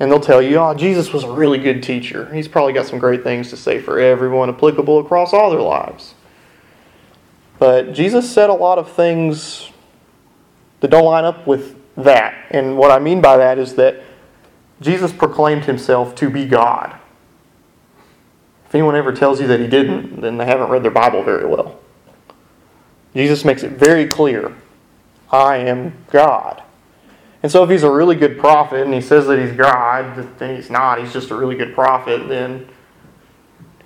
And 0.00 0.10
they'll 0.10 0.18
tell 0.18 0.42
you, 0.42 0.56
oh, 0.56 0.74
Jesus 0.74 1.12
was 1.12 1.22
a 1.22 1.30
really 1.30 1.58
good 1.58 1.80
teacher. 1.80 2.28
He's 2.34 2.48
probably 2.48 2.72
got 2.72 2.86
some 2.86 2.98
great 2.98 3.22
things 3.22 3.48
to 3.50 3.56
say 3.56 3.78
for 3.78 4.00
everyone, 4.00 4.48
applicable 4.48 4.98
across 4.98 5.32
all 5.32 5.48
their 5.48 5.60
lives. 5.60 6.14
But 7.60 7.92
Jesus 7.92 8.28
said 8.28 8.50
a 8.50 8.54
lot 8.54 8.78
of 8.78 8.90
things 8.90 9.70
that 10.80 10.88
don't 10.88 11.04
line 11.04 11.24
up 11.24 11.46
with 11.46 11.76
that. 11.94 12.34
And 12.50 12.76
what 12.76 12.90
I 12.90 12.98
mean 12.98 13.20
by 13.20 13.36
that 13.36 13.60
is 13.60 13.76
that 13.76 14.02
Jesus 14.80 15.12
proclaimed 15.12 15.64
himself 15.64 16.14
to 16.16 16.30
be 16.30 16.46
God. 16.46 16.98
If 18.66 18.74
anyone 18.74 18.94
ever 18.94 19.12
tells 19.12 19.40
you 19.40 19.46
that 19.46 19.60
he 19.60 19.66
didn't, 19.66 20.20
then 20.20 20.36
they 20.36 20.44
haven't 20.44 20.68
read 20.68 20.82
their 20.82 20.90
Bible 20.90 21.22
very 21.22 21.46
well. 21.46 21.78
Jesus 23.14 23.44
makes 23.44 23.62
it 23.62 23.72
very 23.72 24.06
clear 24.06 24.54
I 25.32 25.56
am 25.56 25.94
God. 26.10 26.62
And 27.42 27.50
so, 27.50 27.62
if 27.64 27.70
he's 27.70 27.82
a 27.82 27.90
really 27.90 28.16
good 28.16 28.38
prophet 28.38 28.84
and 28.84 28.92
he 28.92 29.00
says 29.00 29.26
that 29.26 29.38
he's 29.38 29.52
God, 29.56 30.38
then 30.38 30.56
he's 30.56 30.70
not. 30.70 31.00
He's 31.00 31.12
just 31.12 31.30
a 31.30 31.34
really 31.34 31.54
good 31.54 31.74
prophet, 31.74 32.28
then 32.28 32.68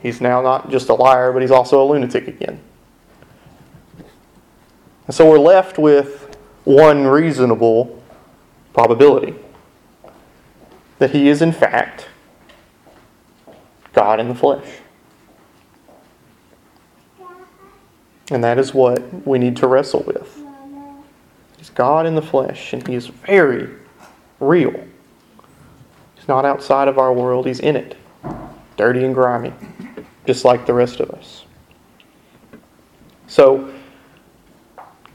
he's 0.00 0.20
now 0.20 0.40
not 0.40 0.70
just 0.70 0.88
a 0.88 0.94
liar, 0.94 1.32
but 1.32 1.42
he's 1.42 1.50
also 1.50 1.82
a 1.82 1.86
lunatic 1.86 2.28
again. 2.28 2.60
And 5.06 5.14
so, 5.14 5.28
we're 5.30 5.38
left 5.38 5.78
with 5.78 6.36
one 6.64 7.06
reasonable 7.06 8.02
probability 8.72 9.34
that 11.02 11.10
he 11.10 11.28
is, 11.28 11.42
in 11.42 11.50
fact, 11.50 12.06
God 13.92 14.20
in 14.20 14.28
the 14.28 14.36
flesh. 14.36 14.64
And 18.30 18.44
that 18.44 18.56
is 18.56 18.72
what 18.72 19.26
we 19.26 19.40
need 19.40 19.56
to 19.56 19.66
wrestle 19.66 20.04
with. 20.06 20.40
He's 21.58 21.70
God 21.70 22.06
in 22.06 22.14
the 22.14 22.22
flesh, 22.22 22.72
and 22.72 22.86
he 22.86 22.94
is 22.94 23.08
very 23.08 23.68
real. 24.38 24.72
He's 26.14 26.28
not 26.28 26.44
outside 26.44 26.86
of 26.86 26.98
our 26.98 27.12
world, 27.12 27.48
he's 27.48 27.58
in 27.58 27.74
it, 27.74 27.96
dirty 28.76 29.04
and 29.04 29.12
grimy, 29.12 29.52
just 30.24 30.44
like 30.44 30.66
the 30.66 30.74
rest 30.74 31.00
of 31.00 31.10
us. 31.10 31.44
So, 33.26 33.74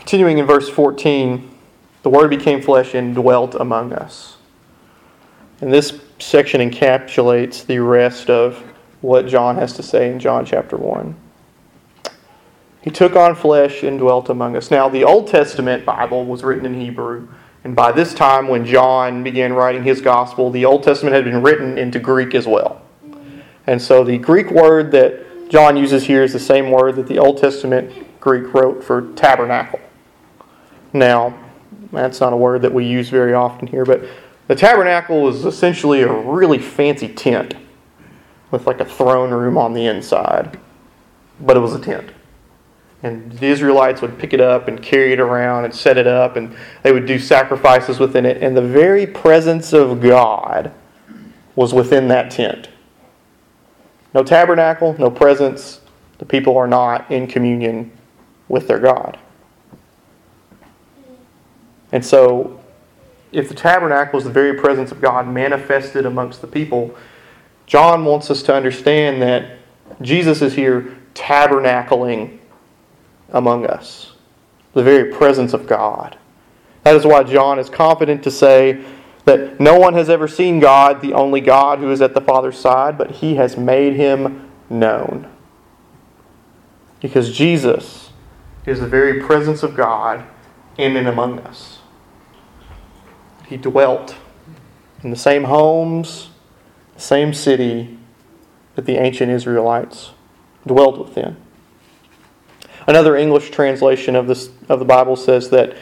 Continuing 0.07 0.37
in 0.37 0.45
verse 0.45 0.69
14, 0.69 1.49
the 2.03 2.09
Word 2.09 2.29
became 2.29 2.61
flesh 2.61 2.93
and 2.93 3.13
dwelt 3.13 3.55
among 3.55 3.91
us. 3.91 4.36
And 5.61 5.73
this 5.73 5.99
section 6.19 6.61
encapsulates 6.61 7.65
the 7.65 7.79
rest 7.79 8.29
of 8.29 8.63
what 9.01 9.27
John 9.27 9.55
has 9.55 9.73
to 9.73 9.83
say 9.83 10.11
in 10.11 10.19
John 10.19 10.45
chapter 10.45 10.77
1. 10.77 11.15
He 12.81 12.91
took 12.91 13.15
on 13.15 13.35
flesh 13.35 13.83
and 13.83 13.99
dwelt 13.99 14.29
among 14.29 14.55
us. 14.55 14.71
Now, 14.71 14.87
the 14.87 15.03
Old 15.03 15.27
Testament 15.27 15.85
Bible 15.85 16.25
was 16.25 16.43
written 16.43 16.65
in 16.65 16.79
Hebrew, 16.79 17.27
and 17.63 17.75
by 17.75 17.91
this 17.91 18.13
time, 18.13 18.47
when 18.47 18.65
John 18.65 19.23
began 19.23 19.51
writing 19.51 19.83
his 19.83 19.99
gospel, 19.99 20.51
the 20.51 20.63
Old 20.63 20.83
Testament 20.83 21.13
had 21.13 21.25
been 21.25 21.41
written 21.41 21.77
into 21.77 21.99
Greek 21.99 22.33
as 22.33 22.47
well. 22.47 22.81
And 23.65 23.81
so 23.81 24.03
the 24.03 24.17
Greek 24.17 24.51
word 24.51 24.91
that 24.91 25.49
John 25.49 25.75
uses 25.75 26.05
here 26.05 26.23
is 26.23 26.33
the 26.33 26.39
same 26.39 26.71
word 26.71 26.95
that 26.95 27.07
the 27.07 27.19
Old 27.19 27.39
Testament 27.39 28.19
Greek 28.21 28.53
wrote 28.53 28.83
for 28.83 29.11
tabernacle. 29.13 29.79
Now, 30.93 31.37
that's 31.91 32.21
not 32.21 32.31
a 32.31 32.37
word 32.37 32.61
that 32.61 32.73
we 32.73 32.85
use 32.85 33.09
very 33.09 33.33
often 33.33 33.67
here, 33.67 33.85
but 33.85 34.01
the 34.47 34.55
tabernacle 34.55 35.21
was 35.21 35.45
essentially 35.45 36.01
a 36.01 36.11
really 36.11 36.59
fancy 36.59 37.09
tent 37.09 37.53
with 38.51 38.65
like 38.65 38.79
a 38.79 38.85
throne 38.85 39.31
room 39.31 39.57
on 39.57 39.73
the 39.73 39.85
inside, 39.85 40.59
but 41.39 41.57
it 41.57 41.59
was 41.59 41.75
a 41.75 41.79
tent. 41.79 42.11
And 43.03 43.31
the 43.33 43.45
Israelites 43.45 44.01
would 44.01 44.17
pick 44.17 44.33
it 44.33 44.41
up 44.41 44.67
and 44.67 44.81
carry 44.81 45.13
it 45.13 45.19
around 45.19 45.65
and 45.65 45.75
set 45.75 45.97
it 45.97 46.07
up, 46.07 46.35
and 46.35 46.55
they 46.81 46.91
would 46.91 47.05
do 47.05 47.19
sacrifices 47.19 47.99
within 47.99 48.25
it. 48.25 48.41
And 48.41 48.57
the 48.57 48.61
very 48.61 49.05
presence 49.05 49.73
of 49.73 50.01
God 50.01 50.71
was 51.55 51.73
within 51.73 52.07
that 52.07 52.31
tent. 52.31 52.69
No 54.13 54.23
tabernacle, 54.23 54.95
no 54.97 55.11
presence. 55.11 55.81
The 56.17 56.25
people 56.25 56.57
are 56.57 56.67
not 56.67 57.11
in 57.11 57.27
communion 57.27 57.91
with 58.47 58.67
their 58.67 58.79
God. 58.79 59.19
And 61.91 62.03
so, 62.03 62.59
if 63.31 63.49
the 63.49 63.55
tabernacle 63.55 64.17
is 64.17 64.23
the 64.23 64.31
very 64.31 64.57
presence 64.59 64.91
of 64.91 65.01
God 65.01 65.27
manifested 65.27 66.05
amongst 66.05 66.41
the 66.41 66.47
people, 66.47 66.95
John 67.65 68.05
wants 68.05 68.31
us 68.31 68.41
to 68.43 68.55
understand 68.55 69.21
that 69.21 69.57
Jesus 70.01 70.41
is 70.41 70.53
here 70.53 70.97
tabernacling 71.13 72.37
among 73.29 73.65
us, 73.65 74.13
the 74.73 74.83
very 74.83 75.11
presence 75.11 75.53
of 75.53 75.67
God. 75.67 76.17
That 76.83 76.95
is 76.95 77.05
why 77.05 77.23
John 77.23 77.59
is 77.59 77.69
confident 77.69 78.23
to 78.23 78.31
say 78.31 78.83
that 79.25 79.59
no 79.59 79.77
one 79.77 79.93
has 79.95 80.09
ever 80.09 80.27
seen 80.27 80.61
God, 80.61 81.01
the 81.01 81.13
only 81.13 81.41
God 81.41 81.79
who 81.79 81.91
is 81.91 82.01
at 82.01 82.13
the 82.13 82.21
Father's 82.21 82.57
side, 82.57 82.97
but 82.97 83.11
he 83.11 83.35
has 83.35 83.57
made 83.57 83.93
him 83.93 84.49
known. 84.69 85.29
Because 87.01 87.35
Jesus 87.35 88.11
is 88.65 88.79
the 88.79 88.87
very 88.87 89.21
presence 89.21 89.63
of 89.63 89.75
God 89.75 90.25
in 90.77 90.95
and 90.95 91.07
among 91.07 91.39
us. 91.39 91.76
He 93.47 93.57
dwelt 93.57 94.15
in 95.03 95.09
the 95.09 95.15
same 95.15 95.45
homes, 95.45 96.29
same 96.97 97.33
city 97.33 97.97
that 98.75 98.85
the 98.85 98.97
ancient 98.97 99.31
Israelites 99.31 100.11
dwelt 100.65 100.97
within. 100.97 101.37
Another 102.87 103.15
English 103.15 103.51
translation 103.51 104.15
of, 104.15 104.27
this, 104.27 104.49
of 104.69 104.79
the 104.79 104.85
Bible 104.85 105.15
says 105.15 105.49
that 105.49 105.75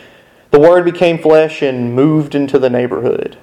the 0.51 0.59
Word 0.59 0.85
became 0.85 1.19
flesh 1.19 1.61
and 1.61 1.93
moved 1.93 2.35
into 2.35 2.57
the 2.57 2.69
neighborhood. 2.69 3.37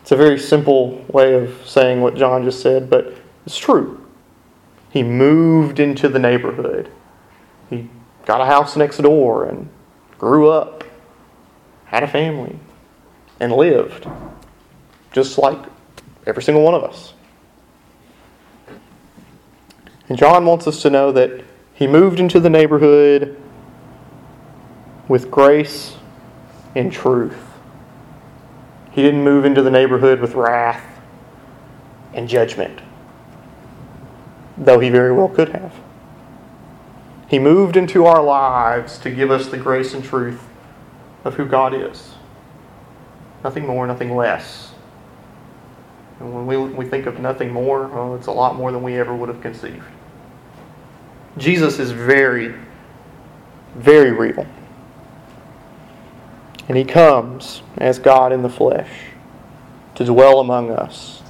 It's 0.00 0.10
a 0.10 0.16
very 0.16 0.38
simple 0.38 1.04
way 1.08 1.34
of 1.34 1.66
saying 1.66 2.00
what 2.00 2.16
John 2.16 2.44
just 2.44 2.60
said, 2.60 2.90
but 2.90 3.14
it's 3.46 3.58
true. 3.58 4.04
He 4.90 5.02
moved 5.02 5.78
into 5.78 6.08
the 6.08 6.18
neighborhood. 6.18 6.90
He 7.70 7.88
got 8.26 8.40
a 8.40 8.46
house 8.46 8.76
next 8.76 8.98
door 8.98 9.44
and 9.46 9.68
grew 10.18 10.50
up, 10.50 10.84
had 11.92 12.02
a 12.02 12.08
family, 12.08 12.58
and 13.38 13.52
lived 13.52 14.08
just 15.12 15.36
like 15.36 15.58
every 16.26 16.42
single 16.42 16.64
one 16.64 16.74
of 16.74 16.82
us. 16.82 17.12
And 20.08 20.16
John 20.16 20.46
wants 20.46 20.66
us 20.66 20.80
to 20.82 20.90
know 20.90 21.12
that 21.12 21.44
he 21.74 21.86
moved 21.86 22.18
into 22.18 22.40
the 22.40 22.48
neighborhood 22.48 23.36
with 25.06 25.30
grace 25.30 25.96
and 26.74 26.90
truth. 26.90 27.36
He 28.92 29.02
didn't 29.02 29.22
move 29.22 29.44
into 29.44 29.62
the 29.62 29.70
neighborhood 29.70 30.20
with 30.20 30.34
wrath 30.34 30.82
and 32.14 32.26
judgment, 32.26 32.80
though 34.56 34.80
he 34.80 34.88
very 34.88 35.12
well 35.12 35.28
could 35.28 35.50
have. 35.50 35.74
He 37.28 37.38
moved 37.38 37.76
into 37.76 38.06
our 38.06 38.22
lives 38.22 38.96
to 38.98 39.10
give 39.10 39.30
us 39.30 39.48
the 39.48 39.58
grace 39.58 39.92
and 39.92 40.02
truth 40.02 40.42
of 41.24 41.34
who 41.34 41.46
God 41.46 41.74
is. 41.74 42.14
Nothing 43.44 43.66
more, 43.66 43.86
nothing 43.86 44.14
less. 44.14 44.72
And 46.20 46.32
when 46.32 46.46
we, 46.46 46.56
we 46.56 46.84
think 46.84 47.06
of 47.06 47.18
nothing 47.18 47.52
more, 47.52 47.88
well, 47.88 48.14
it's 48.14 48.28
a 48.28 48.32
lot 48.32 48.56
more 48.56 48.70
than 48.70 48.82
we 48.82 48.96
ever 48.96 49.14
would 49.14 49.28
have 49.28 49.40
conceived. 49.40 49.82
Jesus 51.36 51.78
is 51.78 51.90
very, 51.90 52.54
very 53.74 54.12
real. 54.12 54.46
And 56.68 56.76
he 56.76 56.84
comes 56.84 57.62
as 57.76 57.98
God 57.98 58.32
in 58.32 58.42
the 58.42 58.48
flesh 58.48 58.90
to 59.96 60.04
dwell 60.04 60.38
among 60.40 60.70
us 60.70 61.22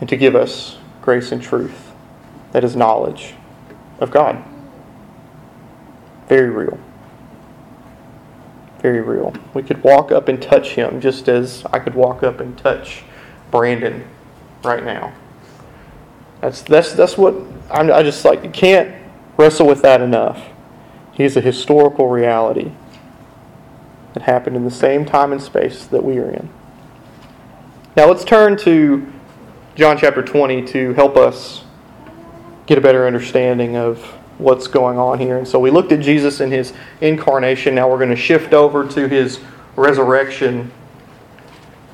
and 0.00 0.08
to 0.08 0.16
give 0.16 0.34
us 0.34 0.76
grace 1.00 1.30
and 1.30 1.40
truth 1.40 1.92
that 2.52 2.64
is 2.64 2.74
knowledge 2.74 3.34
of 4.00 4.10
God. 4.10 4.42
Very 6.28 6.50
real. 6.50 6.78
Very 8.84 9.00
real. 9.00 9.32
We 9.54 9.62
could 9.62 9.82
walk 9.82 10.12
up 10.12 10.28
and 10.28 10.42
touch 10.42 10.72
him 10.72 11.00
just 11.00 11.26
as 11.26 11.64
I 11.72 11.78
could 11.78 11.94
walk 11.94 12.22
up 12.22 12.38
and 12.38 12.54
touch 12.58 13.02
Brandon 13.50 14.06
right 14.62 14.84
now. 14.84 15.14
That's, 16.42 16.60
that's, 16.60 16.92
that's 16.92 17.16
what 17.16 17.34
I'm, 17.70 17.90
I 17.90 18.02
just 18.02 18.26
like, 18.26 18.44
you 18.44 18.50
can't 18.50 18.94
wrestle 19.38 19.66
with 19.66 19.80
that 19.80 20.02
enough. 20.02 20.50
He's 21.14 21.34
a 21.34 21.40
historical 21.40 22.10
reality 22.10 22.72
that 24.12 24.24
happened 24.24 24.54
in 24.54 24.66
the 24.66 24.70
same 24.70 25.06
time 25.06 25.32
and 25.32 25.40
space 25.40 25.86
that 25.86 26.04
we 26.04 26.18
are 26.18 26.28
in. 26.28 26.50
Now 27.96 28.08
let's 28.08 28.22
turn 28.22 28.54
to 28.58 29.10
John 29.76 29.96
chapter 29.96 30.22
20 30.22 30.62
to 30.66 30.92
help 30.92 31.16
us 31.16 31.64
get 32.66 32.76
a 32.76 32.82
better 32.82 33.06
understanding 33.06 33.78
of 33.78 34.14
what's 34.44 34.66
going 34.68 34.98
on 34.98 35.18
here. 35.18 35.38
And 35.38 35.48
so 35.48 35.58
we 35.58 35.70
looked 35.70 35.90
at 35.90 36.00
Jesus 36.00 36.40
in 36.40 36.50
his 36.50 36.72
incarnation. 37.00 37.74
Now 37.74 37.90
we're 37.90 37.98
going 37.98 38.10
to 38.10 38.16
shift 38.16 38.52
over 38.52 38.86
to 38.86 39.08
his 39.08 39.40
resurrection. 39.74 40.70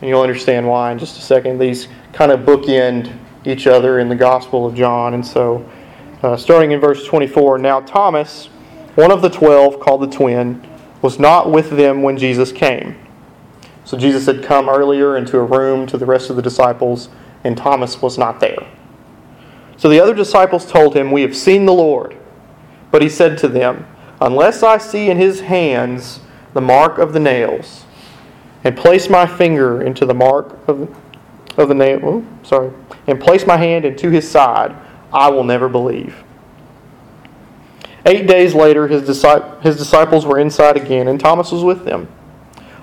And 0.01 0.09
you'll 0.09 0.23
understand 0.23 0.69
why 0.69 0.93
in 0.93 0.99
just 0.99 1.17
a 1.17 1.23
second. 1.23 1.59
These 1.59 1.89
kind 2.13 2.33
of 2.33 2.41
bookend 2.41 3.17
each 3.45 3.67
other 3.67 4.01
in 4.01 4.09
the 4.09 4.17
Gospel 4.17 4.67
of 4.67 4.75
John. 4.75 5.15
And 5.15 5.27
so, 5.27 5.69
uh, 6.23 6.37
starting 6.37 6.73
in 6.73 6.81
verse 6.81 7.07
24, 7.07 7.59
now 7.59 7.81
Thomas, 7.81 8.47
one 8.97 9.11
of 9.11 9.23
the 9.23 9.31
twelve, 9.31 9.81
called 9.81 10.03
the 10.03 10.15
twin, 10.15 10.67
was 11.01 11.19
not 11.19 11.51
with 11.51 11.71
them 11.71 12.03
when 12.03 12.19
Jesus 12.19 12.53
came. 12.53 12.97
So 13.85 13.97
Jesus 13.97 14.27
had 14.27 14.43
come 14.43 14.69
earlier 14.69 15.17
into 15.17 15.39
a 15.39 15.45
room 15.45 15.87
to 15.87 15.97
the 15.97 16.05
rest 16.05 16.29
of 16.29 16.37
the 16.37 16.43
disciples, 16.43 17.09
and 17.43 17.57
Thomas 17.57 18.03
was 18.03 18.19
not 18.19 18.41
there. 18.41 18.69
So 19.77 19.89
the 19.89 19.99
other 19.99 20.15
disciples 20.15 20.71
told 20.71 20.95
him, 20.95 21.11
We 21.11 21.23
have 21.23 21.35
seen 21.35 21.65
the 21.65 21.73
Lord. 21.73 22.17
But 22.91 23.03
he 23.03 23.09
said 23.09 23.39
to 23.39 23.49
them, 23.49 23.87
Unless 24.21 24.63
I 24.63 24.79
see 24.79 25.09
in 25.09 25.17
his 25.17 25.41
hands 25.41 26.21
the 26.53 26.61
mark 26.61 26.99
of 26.99 27.13
the 27.13 27.21
nails, 27.21 27.85
and 28.65 28.77
place 28.77 29.09
my 29.09 29.27
finger 29.27 29.83
into 29.83 30.05
the 30.05 30.15
mark 30.15 30.59
of, 30.69 30.95
of 31.57 31.69
the 31.69 31.75
nail, 31.75 32.01
oh, 32.03 32.27
sorry, 32.43 32.73
and 33.07 33.21
place 33.21 33.47
my 33.47 33.57
hand 33.57 33.85
into 33.85 34.11
his 34.11 34.31
side, 34.31 34.75
I 35.13 35.31
will 35.31 35.45
never 35.45 35.69
believe. 35.69 36.23
Eight 38.07 38.27
days 38.27 38.55
later, 38.55 38.89
his, 38.89 39.07
his 39.07 39.77
disciples 39.77 40.27
were 40.27 40.39
inside 40.39 40.77
again, 40.77 41.09
and 41.09 41.21
Thomas 41.21 41.53
was 41.53 41.63
with 41.63 41.85
them. 41.85 42.09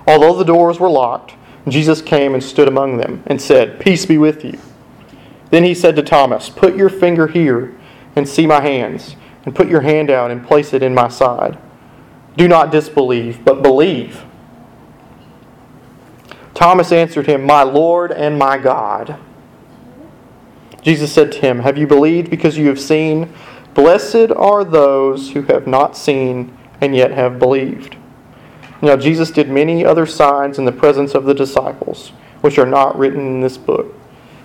Although 0.06 0.34
the 0.34 0.44
doors 0.44 0.80
were 0.80 0.88
locked, 0.88 1.34
Jesus 1.68 2.00
came 2.00 2.34
and 2.34 2.42
stood 2.42 2.68
among 2.68 2.98
them 2.98 3.22
and 3.26 3.40
said, 3.40 3.80
Peace 3.80 4.06
be 4.06 4.16
with 4.16 4.44
you. 4.44 4.58
Then 5.50 5.64
he 5.64 5.74
said 5.74 5.96
to 5.96 6.02
Thomas, 6.02 6.48
Put 6.48 6.76
your 6.76 6.88
finger 6.88 7.26
here 7.26 7.74
and 8.14 8.28
see 8.28 8.46
my 8.46 8.60
hands, 8.60 9.16
and 9.48 9.56
put 9.56 9.70
your 9.70 9.80
hand 9.80 10.10
out 10.10 10.30
and 10.30 10.46
place 10.46 10.74
it 10.74 10.82
in 10.82 10.94
my 10.94 11.08
side. 11.08 11.56
Do 12.36 12.46
not 12.46 12.70
disbelieve, 12.70 13.42
but 13.46 13.62
believe. 13.62 14.22
Thomas 16.52 16.92
answered 16.92 17.26
him, 17.26 17.46
My 17.46 17.62
Lord 17.62 18.12
and 18.12 18.38
my 18.38 18.58
God. 18.58 19.18
Jesus 20.82 21.10
said 21.10 21.32
to 21.32 21.40
him, 21.40 21.60
Have 21.60 21.78
you 21.78 21.86
believed 21.86 22.28
because 22.28 22.58
you 22.58 22.68
have 22.68 22.78
seen? 22.78 23.32
Blessed 23.72 24.32
are 24.36 24.64
those 24.64 25.30
who 25.30 25.40
have 25.44 25.66
not 25.66 25.96
seen 25.96 26.54
and 26.82 26.94
yet 26.94 27.12
have 27.12 27.38
believed. 27.38 27.96
Now, 28.82 28.96
Jesus 28.96 29.30
did 29.30 29.48
many 29.48 29.82
other 29.82 30.04
signs 30.04 30.58
in 30.58 30.66
the 30.66 30.72
presence 30.72 31.14
of 31.14 31.24
the 31.24 31.34
disciples, 31.34 32.10
which 32.42 32.58
are 32.58 32.66
not 32.66 32.98
written 32.98 33.20
in 33.20 33.40
this 33.40 33.56
book. 33.56 33.94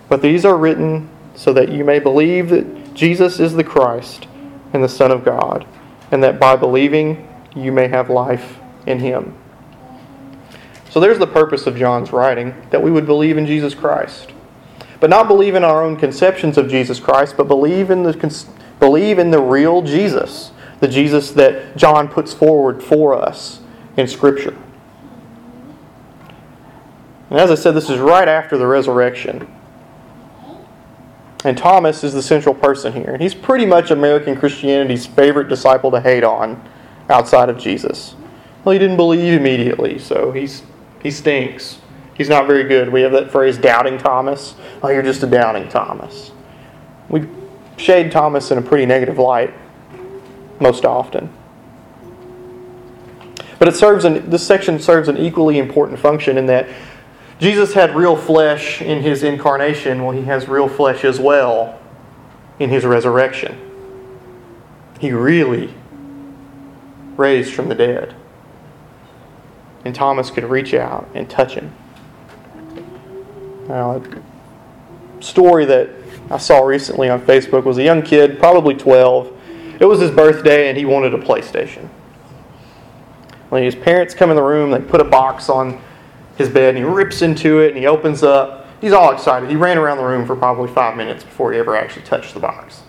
But 0.08 0.22
these 0.22 0.46
are 0.46 0.56
written 0.56 1.10
so 1.36 1.52
that 1.52 1.74
you 1.74 1.84
may 1.84 2.00
believe 2.00 2.48
that 2.52 2.94
Jesus 2.94 3.42
is 3.42 3.56
the 3.56 3.66
Christ 3.66 4.28
and 4.74 4.84
the 4.84 4.90
Son 4.90 5.12
of 5.12 5.24
God, 5.24 5.66
and 6.12 6.24
that 6.24 6.40
by 6.40 6.56
believing 6.56 7.28
you 7.56 7.72
may 7.72 7.88
have 7.88 8.10
life 8.10 8.58
in 8.86 9.00
him. 9.00 9.38
So 10.90 11.00
there's 11.00 11.20
the 11.20 11.28
purpose 11.28 11.66
of 11.66 11.78
John's 11.78 12.12
writing 12.12 12.54
that 12.70 12.84
we 12.84 12.92
would 12.92 13.06
believe 13.06 13.38
in 13.38 13.46
Jesus 13.46 13.74
Christ. 13.74 14.32
But 15.00 15.10
not 15.10 15.28
believe 15.28 15.56
in 15.56 15.64
our 15.64 15.84
own 15.84 15.98
conceptions 15.98 16.58
of 16.58 16.70
Jesus 16.70 17.00
Christ, 17.00 17.36
but 17.36 17.48
believe 17.48 17.90
in 17.90 18.04
the 18.04 18.14
Believe 18.80 19.18
in 19.18 19.32
the 19.32 19.42
real 19.42 19.82
Jesus, 19.82 20.52
the 20.82 20.90
Jesus 20.90 21.32
that 21.32 21.78
John 21.78 22.10
puts 22.10 22.34
forward 22.34 22.84
for 22.84 23.16
us 23.16 23.62
in 23.96 24.08
Scripture. 24.08 24.58
And 27.30 27.40
as 27.40 27.50
I 27.50 27.56
said, 27.56 27.72
this 27.72 27.90
is 27.90 28.00
right 28.00 28.28
after 28.28 28.58
the 28.58 28.68
resurrection. 28.68 29.48
And 31.44 31.58
Thomas 31.58 32.04
is 32.04 32.14
the 32.14 32.22
central 32.22 32.56
person 32.56 32.94
here. 32.94 33.10
And 33.10 33.22
he's 33.22 33.36
pretty 33.36 33.66
much 33.66 33.92
American 33.92 34.36
Christianity's 34.36 35.06
favorite 35.06 35.50
disciple 35.50 35.92
to 35.92 36.00
hate 36.00 36.24
on 36.24 36.64
outside 37.10 37.50
of 37.50 37.58
Jesus. 37.58 38.16
Well, 38.64 38.74
he 38.74 38.80
didn't 38.80 38.98
believe 38.98 39.34
immediately, 39.34 40.00
so 40.00 40.32
he's 40.32 40.64
he 41.02 41.12
stinks. 41.12 41.80
He's 42.16 42.30
not 42.30 42.48
very 42.48 42.64
good. 42.64 42.90
We 42.90 43.02
have 43.02 43.12
that 43.12 43.30
phrase 43.30 43.58
doubting 43.58 43.98
Thomas. 43.98 44.56
Oh, 44.82 44.88
you're 44.88 45.04
just 45.04 45.24
a 45.24 45.28
doubting 45.28 45.68
Thomas. 45.68 46.32
We 47.10 47.28
shade 47.76 48.12
Thomas 48.12 48.52
in 48.52 48.58
a 48.58 48.62
pretty 48.62 48.86
negative 48.86 49.18
light 49.18 49.54
most 50.62 50.86
often. 50.86 51.30
But 53.60 53.68
it 53.68 53.76
serves 53.76 54.06
an, 54.06 54.30
this 54.30 54.46
section 54.46 54.80
serves 54.80 55.10
an 55.10 55.18
equally 55.18 55.58
important 55.58 56.00
function 56.00 56.38
in 56.38 56.46
that 56.46 56.68
Jesus 57.44 57.74
had 57.74 57.94
real 57.94 58.16
flesh 58.16 58.82
in 58.82 59.02
his 59.02 59.22
incarnation. 59.22 60.02
Well, 60.02 60.16
he 60.16 60.22
has 60.22 60.48
real 60.48 60.70
flesh 60.70 61.04
as 61.04 61.20
well 61.20 61.78
in 62.58 62.70
his 62.70 62.86
resurrection. 62.86 63.60
He 64.98 65.12
really 65.12 65.74
raised 67.18 67.54
from 67.54 67.68
the 67.68 67.76
dead. 67.76 68.16
And 69.84 69.94
Thomas 69.94 70.32
could 70.32 70.46
reach 70.46 70.74
out 70.74 71.10
and 71.14 71.30
touch 71.30 71.56
him. 71.56 71.74
Now, 73.68 73.98
a 73.98 75.22
story 75.22 75.66
that 75.66 75.90
I 76.32 76.38
saw 76.38 76.62
recently 76.62 77.10
on 77.10 77.20
Facebook 77.20 77.66
was 77.66 77.78
a 77.78 77.84
young 77.84 78.04
kid, 78.04 78.40
probably 78.40 78.74
12. 78.74 79.38
It 79.82 79.86
was 79.86 80.00
his 80.00 80.12
birthday 80.12 80.70
and 80.70 80.78
he 80.78 80.86
wanted 80.86 81.14
a 81.14 81.18
PlayStation. 81.18 81.90
When 83.50 83.64
his 83.64 83.76
parents 83.76 84.14
come 84.14 84.30
in 84.30 84.38
the 84.38 84.44
room, 84.44 84.72
they 84.72 84.80
put 84.80 85.02
a 85.02 85.04
box 85.04 85.50
on 85.50 85.82
his 86.38 86.50
bed 86.50 86.76
and 86.76 86.78
he 86.78 86.84
rips 86.84 87.22
into 87.22 87.60
it 87.60 87.69
and 87.69 87.78
he 87.78 87.86
opens 87.86 88.24
up. 88.24 88.67
He's 88.82 88.91
all 88.91 89.13
excited. 89.13 89.50
He 89.50 89.56
ran 89.56 89.78
around 89.78 89.98
the 89.98 90.04
room 90.04 90.26
for 90.26 90.36
probably 90.36 90.74
five 90.74 90.98
minutes 90.98 91.24
before 91.24 91.54
he 91.54 91.60
ever 91.60 91.76
actually 91.76 92.04
touched 92.04 92.34
the 92.34 92.39
box. 92.39 92.84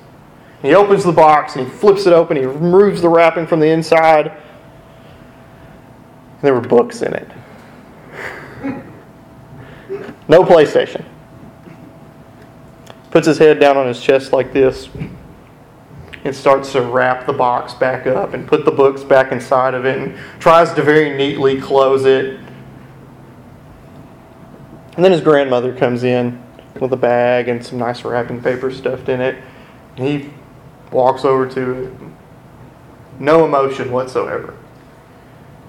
He 0.62 0.74
opens 0.74 1.04
the 1.04 1.12
box 1.12 1.56
and 1.56 1.66
he 1.66 1.72
flips 1.72 2.06
it 2.06 2.12
open. 2.12 2.36
He 2.36 2.44
removes 2.44 3.02
the 3.02 3.08
wrapping 3.08 3.46
from 3.46 3.60
the 3.60 3.68
inside. 3.68 4.32
There 6.42 6.54
were 6.54 6.60
books 6.60 7.02
in 7.02 7.14
it. 7.14 7.30
No 10.26 10.42
PlayStation. 10.42 11.04
Puts 13.10 13.26
his 13.26 13.36
head 13.36 13.60
down 13.60 13.76
on 13.76 13.86
his 13.86 14.00
chest 14.00 14.32
like 14.32 14.54
this 14.54 14.88
and 16.24 16.34
starts 16.34 16.72
to 16.72 16.80
wrap 16.80 17.26
the 17.26 17.32
box 17.32 17.74
back 17.74 18.06
up 18.06 18.32
and 18.32 18.48
put 18.48 18.64
the 18.64 18.70
books 18.70 19.04
back 19.04 19.30
inside 19.30 19.74
of 19.74 19.84
it 19.84 19.98
and 19.98 20.18
tries 20.40 20.72
to 20.72 20.82
very 20.82 21.16
neatly 21.16 21.60
close 21.60 22.06
it. 22.06 22.40
And 24.96 25.04
then 25.04 25.12
his 25.12 25.20
grandmother 25.20 25.74
comes 25.74 26.04
in 26.04 26.42
with 26.80 26.92
a 26.92 26.96
bag 26.96 27.48
and 27.48 27.64
some 27.64 27.78
nice 27.78 28.04
wrapping 28.04 28.42
paper 28.42 28.70
stuffed 28.70 29.08
in 29.08 29.20
it. 29.20 29.42
And 29.96 30.06
he 30.06 30.30
walks 30.90 31.24
over 31.24 31.48
to 31.48 31.72
it. 31.72 31.92
No 33.18 33.44
emotion 33.44 33.90
whatsoever. 33.90 34.56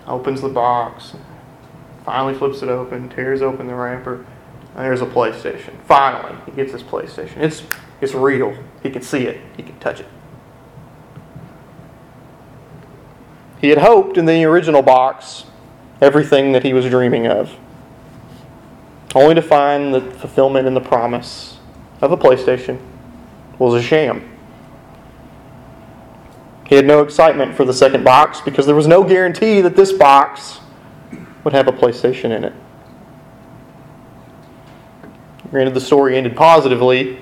Opens 0.07 0.41
the 0.41 0.49
box, 0.49 1.15
finally 2.03 2.35
flips 2.35 2.61
it 2.61 2.69
open, 2.69 3.09
tears 3.09 3.41
open 3.41 3.67
the 3.67 3.73
wrapper. 3.73 4.25
There's 4.75 5.01
a 5.01 5.05
PlayStation. 5.05 5.73
Finally, 5.85 6.35
he 6.45 6.51
gets 6.51 6.71
his 6.71 6.83
PlayStation. 6.83 7.37
It's, 7.37 7.63
it's 8.01 8.13
real. 8.13 8.55
He 8.83 8.89
can 8.91 9.01
see 9.01 9.23
it, 9.23 9.41
he 9.57 9.63
can 9.63 9.79
touch 9.79 10.01
it. 10.01 10.07
He 13.59 13.69
had 13.69 13.79
hoped 13.79 14.17
in 14.17 14.25
the 14.25 14.43
original 14.43 14.83
box 14.83 15.45
everything 16.01 16.51
that 16.51 16.63
he 16.63 16.73
was 16.73 16.85
dreaming 16.85 17.25
of, 17.25 17.55
only 19.15 19.33
to 19.33 19.41
find 19.41 19.93
the 19.93 20.01
fulfillment 20.01 20.67
in 20.67 20.73
the 20.73 20.81
promise 20.81 21.57
of 22.01 22.11
a 22.11 22.17
PlayStation 22.17 22.77
was 23.57 23.73
a 23.73 23.81
sham. 23.81 24.29
He 26.67 26.75
had 26.75 26.85
no 26.85 27.01
excitement 27.01 27.55
for 27.55 27.63
the 27.63 27.73
second 27.73 28.03
box 28.03 28.41
because 28.41 28.65
there 28.65 28.75
was 28.75 28.87
no 28.87 29.03
guarantee 29.03 29.61
that 29.61 29.75
this 29.75 29.93
box 29.93 30.59
would 31.43 31.53
have 31.53 31.67
a 31.67 31.71
PlayStation 31.71 32.35
in 32.35 32.43
it. 32.43 32.53
Granted, 35.49 35.75
the 35.75 35.81
story 35.81 36.17
ended 36.17 36.35
positively, 36.35 37.19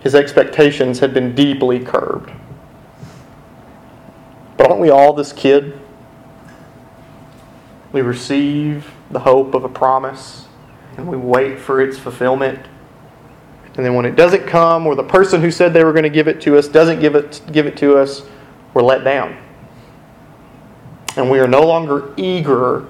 his 0.00 0.14
expectations 0.14 0.98
had 0.98 1.14
been 1.14 1.34
deeply 1.34 1.80
curbed. 1.80 2.30
But 4.58 4.68
aren't 4.68 4.80
we 4.80 4.90
all 4.90 5.14
this 5.14 5.32
kid? 5.32 5.80
We 7.92 8.02
receive 8.02 8.90
the 9.10 9.20
hope 9.20 9.54
of 9.54 9.64
a 9.64 9.68
promise 9.68 10.48
and 10.96 11.06
we 11.08 11.16
wait 11.16 11.58
for 11.58 11.80
its 11.80 11.98
fulfillment. 11.98 12.60
And 13.76 13.84
then 13.84 13.94
when 13.94 14.04
it 14.04 14.14
doesn't 14.14 14.46
come, 14.46 14.86
or 14.86 14.94
the 14.94 15.02
person 15.02 15.40
who 15.40 15.50
said 15.50 15.72
they 15.72 15.82
were 15.82 15.92
going 15.92 16.04
to 16.04 16.10
give 16.10 16.28
it 16.28 16.40
to 16.42 16.56
us 16.56 16.68
doesn't 16.68 17.00
give 17.00 17.14
it, 17.14 17.40
give 17.52 17.66
it 17.66 17.76
to 17.78 17.98
us, 17.98 18.22
we're 18.72 18.82
let 18.82 19.02
down. 19.02 19.36
And 21.16 21.30
we 21.30 21.40
are 21.40 21.48
no 21.48 21.62
longer 21.62 22.12
eager 22.16 22.86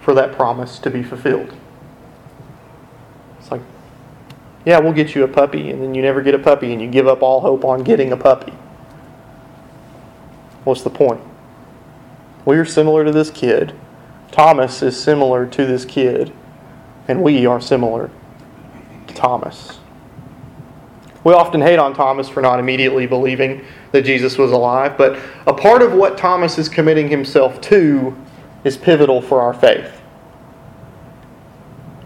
for 0.00 0.14
that 0.14 0.32
promise 0.32 0.78
to 0.80 0.90
be 0.90 1.02
fulfilled. 1.02 1.54
It's 3.38 3.50
like, 3.50 3.62
yeah, 4.64 4.78
we'll 4.78 4.92
get 4.92 5.14
you 5.14 5.24
a 5.24 5.28
puppy, 5.28 5.70
and 5.70 5.82
then 5.82 5.94
you 5.94 6.02
never 6.02 6.22
get 6.22 6.34
a 6.34 6.38
puppy, 6.38 6.72
and 6.72 6.82
you 6.82 6.88
give 6.88 7.06
up 7.06 7.22
all 7.22 7.40
hope 7.40 7.64
on 7.64 7.82
getting 7.82 8.12
a 8.12 8.16
puppy. 8.16 8.52
What's 10.64 10.82
the 10.82 10.90
point? 10.90 11.20
We 12.44 12.56
are 12.56 12.64
similar 12.64 13.04
to 13.04 13.12
this 13.12 13.30
kid. 13.30 13.74
Thomas 14.32 14.82
is 14.82 15.00
similar 15.00 15.46
to 15.46 15.66
this 15.66 15.84
kid, 15.84 16.32
and 17.10 17.24
we 17.24 17.44
are 17.44 17.60
similar 17.60 18.08
to 19.08 19.14
Thomas. 19.14 19.80
We 21.24 21.34
often 21.34 21.60
hate 21.60 21.80
on 21.80 21.92
Thomas 21.92 22.28
for 22.28 22.40
not 22.40 22.60
immediately 22.60 23.06
believing 23.06 23.64
that 23.90 24.04
Jesus 24.04 24.38
was 24.38 24.52
alive, 24.52 24.96
but 24.96 25.20
a 25.44 25.52
part 25.52 25.82
of 25.82 25.92
what 25.92 26.16
Thomas 26.16 26.56
is 26.56 26.68
committing 26.68 27.08
himself 27.08 27.60
to 27.62 28.16
is 28.62 28.76
pivotal 28.76 29.20
for 29.20 29.40
our 29.40 29.52
faith. 29.52 30.00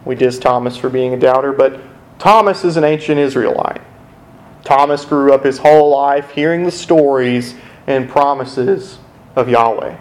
We 0.07 0.15
diss 0.15 0.39
Thomas 0.39 0.75
for 0.75 0.89
being 0.89 1.13
a 1.13 1.19
doubter, 1.19 1.53
but 1.53 1.81
Thomas 2.19 2.65
is 2.65 2.79
an 2.79 2.85
ancient 2.85 3.19
Israelite. 3.19 3.83
Thomas 4.65 5.05
grew 5.05 5.35
up 5.35 5.45
his 5.45 5.59
whole 5.59 5.91
life 5.91 6.31
hearing 6.31 6.63
the 6.63 6.71
stories 6.71 7.55
and 7.87 8.09
promises 8.09 8.99
of 9.37 9.51
Yahweh. 9.51 9.99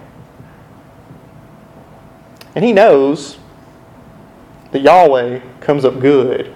And 2.56 2.64
he 2.64 2.72
knows 2.72 3.38
that 4.74 4.82
Yahweh 4.82 5.40
comes 5.62 5.86
up 5.86 6.00
good 6.00 6.54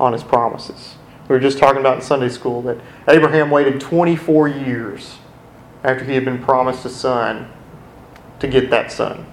on 0.00 0.14
his 0.14 0.24
promises. 0.24 0.96
We 1.28 1.34
were 1.34 1.40
just 1.40 1.58
talking 1.58 1.78
about 1.78 1.96
in 1.96 2.02
Sunday 2.02 2.30
school 2.30 2.62
that 2.62 2.78
Abraham 3.06 3.50
waited 3.50 3.80
24 3.80 4.48
years 4.48 5.18
after 5.84 6.04
he 6.04 6.14
had 6.14 6.24
been 6.24 6.42
promised 6.42 6.84
a 6.86 6.88
son 6.88 7.52
to 8.40 8.48
get 8.48 8.70
that 8.70 8.90
son. 8.90 9.26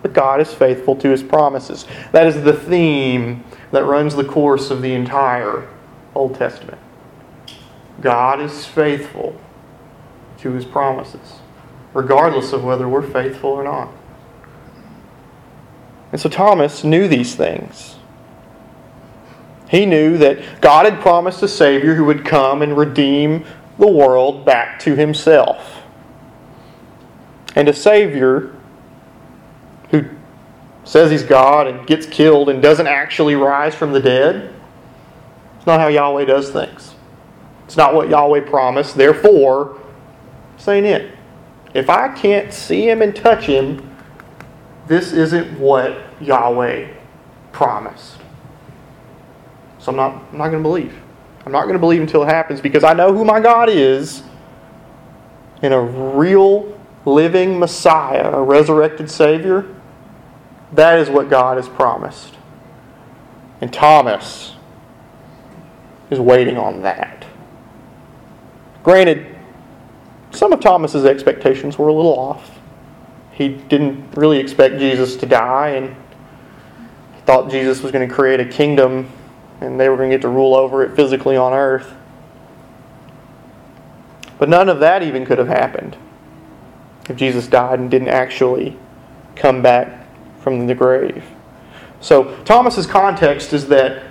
But 0.00 0.14
God 0.14 0.40
is 0.40 0.52
faithful 0.52 0.96
to 0.96 1.10
his 1.10 1.22
promises. 1.22 1.86
That 2.12 2.26
is 2.26 2.42
the 2.42 2.54
theme 2.54 3.44
that 3.70 3.84
runs 3.84 4.16
the 4.16 4.24
course 4.24 4.70
of 4.70 4.80
the 4.80 4.94
entire 4.94 5.68
Old 6.14 6.36
Testament. 6.36 6.78
God 8.00 8.40
is 8.40 8.64
faithful 8.64 9.38
to 10.38 10.52
his 10.52 10.64
promises, 10.64 11.40
regardless 11.92 12.52
of 12.52 12.64
whether 12.64 12.88
we're 12.88 13.02
faithful 13.02 13.50
or 13.50 13.64
not. 13.64 13.90
And 16.16 16.20
so 16.22 16.30
Thomas 16.30 16.82
knew 16.82 17.08
these 17.08 17.34
things. 17.34 17.96
He 19.68 19.84
knew 19.84 20.16
that 20.16 20.62
God 20.62 20.86
had 20.86 21.02
promised 21.02 21.42
a 21.42 21.46
Savior 21.46 21.94
who 21.94 22.06
would 22.06 22.24
come 22.24 22.62
and 22.62 22.74
redeem 22.74 23.44
the 23.78 23.86
world 23.86 24.42
back 24.46 24.78
to 24.78 24.96
himself. 24.96 25.82
And 27.54 27.68
a 27.68 27.74
Savior 27.74 28.56
who 29.90 30.06
says 30.84 31.10
he's 31.10 31.22
God 31.22 31.66
and 31.66 31.86
gets 31.86 32.06
killed 32.06 32.48
and 32.48 32.62
doesn't 32.62 32.86
actually 32.86 33.34
rise 33.34 33.74
from 33.74 33.92
the 33.92 34.00
dead. 34.00 34.54
It's 35.58 35.66
not 35.66 35.80
how 35.80 35.88
Yahweh 35.88 36.24
does 36.24 36.48
things. 36.48 36.94
It's 37.66 37.76
not 37.76 37.94
what 37.94 38.08
Yahweh 38.08 38.48
promised. 38.48 38.96
Therefore, 38.96 39.78
saying 40.56 40.86
it. 40.86 41.14
If 41.74 41.90
I 41.90 42.08
can't 42.08 42.54
see 42.54 42.88
him 42.88 43.02
and 43.02 43.14
touch 43.14 43.44
him, 43.44 43.95
this 44.86 45.12
isn't 45.12 45.58
what 45.58 45.98
Yahweh 46.20 46.92
promised. 47.52 48.18
So 49.78 49.90
I'm 49.90 49.96
not, 49.96 50.22
I'm 50.32 50.38
not 50.38 50.48
going 50.48 50.62
to 50.62 50.68
believe. 50.68 50.94
I'm 51.44 51.52
not 51.52 51.62
going 51.62 51.74
to 51.74 51.78
believe 51.78 52.00
until 52.00 52.22
it 52.22 52.28
happens 52.28 52.60
because 52.60 52.84
I 52.84 52.92
know 52.92 53.12
who 53.12 53.24
my 53.24 53.40
God 53.40 53.68
is 53.68 54.22
in 55.62 55.72
a 55.72 55.80
real 55.80 56.78
living 57.04 57.58
Messiah, 57.58 58.30
a 58.32 58.42
resurrected 58.42 59.10
Savior. 59.10 59.64
That 60.72 60.98
is 60.98 61.08
what 61.08 61.30
God 61.30 61.56
has 61.56 61.68
promised. 61.68 62.34
And 63.60 63.72
Thomas 63.72 64.56
is 66.10 66.18
waiting 66.20 66.58
on 66.58 66.82
that. 66.82 67.24
Granted, 68.82 69.34
some 70.30 70.52
of 70.52 70.60
Thomas's 70.60 71.04
expectations 71.04 71.78
were 71.78 71.88
a 71.88 71.92
little 71.92 72.18
off. 72.18 72.55
He 73.36 73.48
didn't 73.48 74.16
really 74.16 74.38
expect 74.38 74.78
Jesus 74.78 75.14
to 75.16 75.26
die 75.26 75.68
and 75.68 75.94
thought 77.26 77.50
Jesus 77.50 77.82
was 77.82 77.92
going 77.92 78.08
to 78.08 78.14
create 78.14 78.40
a 78.40 78.46
kingdom 78.46 79.10
and 79.60 79.78
they 79.78 79.90
were 79.90 79.96
going 79.96 80.08
to 80.08 80.16
get 80.16 80.22
to 80.22 80.28
rule 80.30 80.54
over 80.54 80.82
it 80.82 80.96
physically 80.96 81.36
on 81.36 81.52
earth. 81.52 81.92
But 84.38 84.48
none 84.48 84.70
of 84.70 84.80
that 84.80 85.02
even 85.02 85.26
could 85.26 85.36
have 85.36 85.48
happened 85.48 85.98
if 87.10 87.16
Jesus 87.16 87.46
died 87.46 87.78
and 87.78 87.90
didn't 87.90 88.08
actually 88.08 88.74
come 89.34 89.60
back 89.60 90.06
from 90.40 90.66
the 90.66 90.74
grave. 90.74 91.24
So, 92.00 92.36
Thomas's 92.44 92.86
context 92.86 93.52
is 93.52 93.68
that 93.68 94.02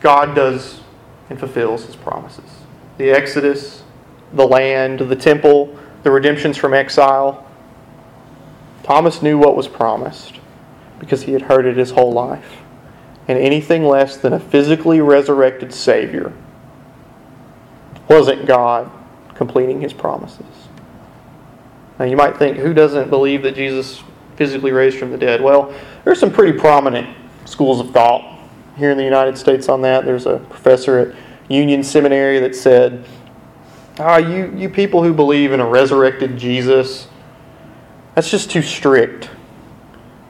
God 0.00 0.34
does 0.34 0.80
and 1.28 1.38
fulfills 1.38 1.84
his 1.84 1.96
promises. 1.96 2.50
The 2.96 3.10
Exodus, 3.10 3.82
the 4.32 4.46
land, 4.46 5.00
the 5.00 5.16
temple, 5.16 5.78
the 6.04 6.10
redemptions 6.10 6.56
from 6.56 6.72
exile. 6.72 7.49
Thomas 8.90 9.22
knew 9.22 9.38
what 9.38 9.54
was 9.54 9.68
promised. 9.68 10.40
because 10.98 11.22
he 11.22 11.32
had 11.32 11.42
heard 11.42 11.64
it 11.64 11.76
his 11.76 11.92
whole 11.92 12.12
life. 12.12 12.58
And 13.28 13.38
anything 13.38 13.84
less 13.84 14.16
than 14.16 14.32
a 14.32 14.40
physically 14.40 15.00
resurrected 15.00 15.72
Savior 15.72 16.32
wasn't 18.08 18.46
God 18.46 18.90
completing 19.34 19.80
his 19.80 19.92
promises. 19.92 20.44
Now, 21.98 22.04
you 22.04 22.16
might 22.16 22.36
think, 22.36 22.58
who 22.58 22.74
doesn't 22.74 23.08
believe 23.08 23.44
that 23.44 23.54
Jesus 23.54 24.02
physically 24.36 24.72
raised 24.72 24.98
from 24.98 25.10
the 25.10 25.16
dead? 25.16 25.40
Well, 25.40 25.72
there's 26.04 26.18
some 26.18 26.32
pretty 26.32 26.58
prominent 26.58 27.16
schools 27.46 27.80
of 27.80 27.92
thought 27.92 28.40
here 28.76 28.90
in 28.90 28.98
the 28.98 29.04
United 29.04 29.38
States 29.38 29.68
on 29.68 29.80
that. 29.82 30.04
There's 30.04 30.26
a 30.26 30.38
professor 30.50 30.98
at 30.98 31.16
Union 31.48 31.82
Seminary 31.82 32.40
that 32.40 32.56
said, 32.56 33.06
ah, 33.98 34.16
you, 34.16 34.52
you 34.56 34.68
people 34.68 35.02
who 35.02 35.14
believe 35.14 35.52
in 35.52 35.60
a 35.60 35.66
resurrected 35.66 36.36
Jesus, 36.36 37.06
that's 38.20 38.30
just 38.30 38.50
too 38.50 38.60
strict. 38.60 39.30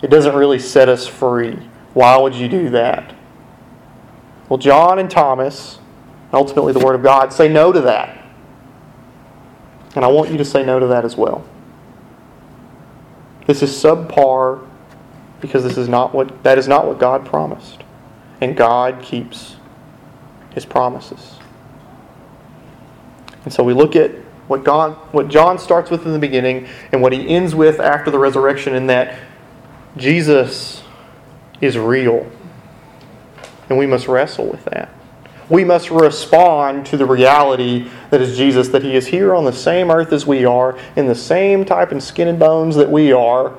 It 0.00 0.10
doesn't 0.10 0.36
really 0.36 0.60
set 0.60 0.88
us 0.88 1.08
free. 1.08 1.58
Why 1.92 2.16
would 2.16 2.36
you 2.36 2.46
do 2.46 2.70
that? 2.70 3.16
Well, 4.48 4.58
John 4.58 5.00
and 5.00 5.10
Thomas, 5.10 5.80
ultimately 6.32 6.72
the 6.72 6.78
Word 6.78 6.94
of 6.94 7.02
God, 7.02 7.32
say 7.32 7.48
no 7.48 7.72
to 7.72 7.80
that. 7.80 8.24
And 9.96 10.04
I 10.04 10.06
want 10.06 10.30
you 10.30 10.38
to 10.38 10.44
say 10.44 10.64
no 10.64 10.78
to 10.78 10.86
that 10.86 11.04
as 11.04 11.16
well. 11.16 11.44
This 13.48 13.60
is 13.60 13.72
subpar 13.72 14.64
because 15.40 15.64
this 15.64 15.76
is 15.76 15.88
not 15.88 16.14
what 16.14 16.44
that 16.44 16.58
is 16.58 16.68
not 16.68 16.86
what 16.86 17.00
God 17.00 17.26
promised. 17.26 17.82
And 18.40 18.56
God 18.56 19.02
keeps 19.02 19.56
his 20.54 20.64
promises. 20.64 21.40
And 23.42 23.52
so 23.52 23.64
we 23.64 23.74
look 23.74 23.96
at 23.96 24.12
what 24.50 24.64
God 24.64 24.94
what 25.12 25.28
John 25.28 25.60
starts 25.60 25.92
with 25.92 26.04
in 26.04 26.12
the 26.12 26.18
beginning 26.18 26.66
and 26.90 27.00
what 27.00 27.12
he 27.12 27.28
ends 27.28 27.54
with 27.54 27.78
after 27.78 28.10
the 28.10 28.18
resurrection 28.18 28.74
in 28.74 28.88
that 28.88 29.16
Jesus 29.96 30.82
is 31.60 31.78
real. 31.78 32.28
And 33.68 33.78
we 33.78 33.86
must 33.86 34.08
wrestle 34.08 34.48
with 34.48 34.64
that. 34.64 34.90
We 35.48 35.62
must 35.62 35.92
respond 35.92 36.84
to 36.86 36.96
the 36.96 37.06
reality 37.06 37.88
that 38.10 38.20
is 38.20 38.36
Jesus, 38.36 38.68
that 38.70 38.82
He 38.82 38.96
is 38.96 39.06
here 39.06 39.36
on 39.36 39.44
the 39.44 39.52
same 39.52 39.88
earth 39.88 40.12
as 40.12 40.26
we 40.26 40.44
are, 40.44 40.76
in 40.96 41.06
the 41.06 41.14
same 41.14 41.64
type 41.64 41.92
and 41.92 42.02
skin 42.02 42.26
and 42.26 42.38
bones 42.38 42.74
that 42.74 42.90
we 42.90 43.12
are. 43.12 43.54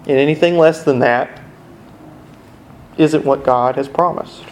And 0.00 0.18
anything 0.18 0.58
less 0.58 0.82
than 0.82 0.98
that 0.98 1.40
isn't 2.98 3.24
what 3.24 3.44
God 3.44 3.76
has 3.76 3.88
promised. 3.88 4.44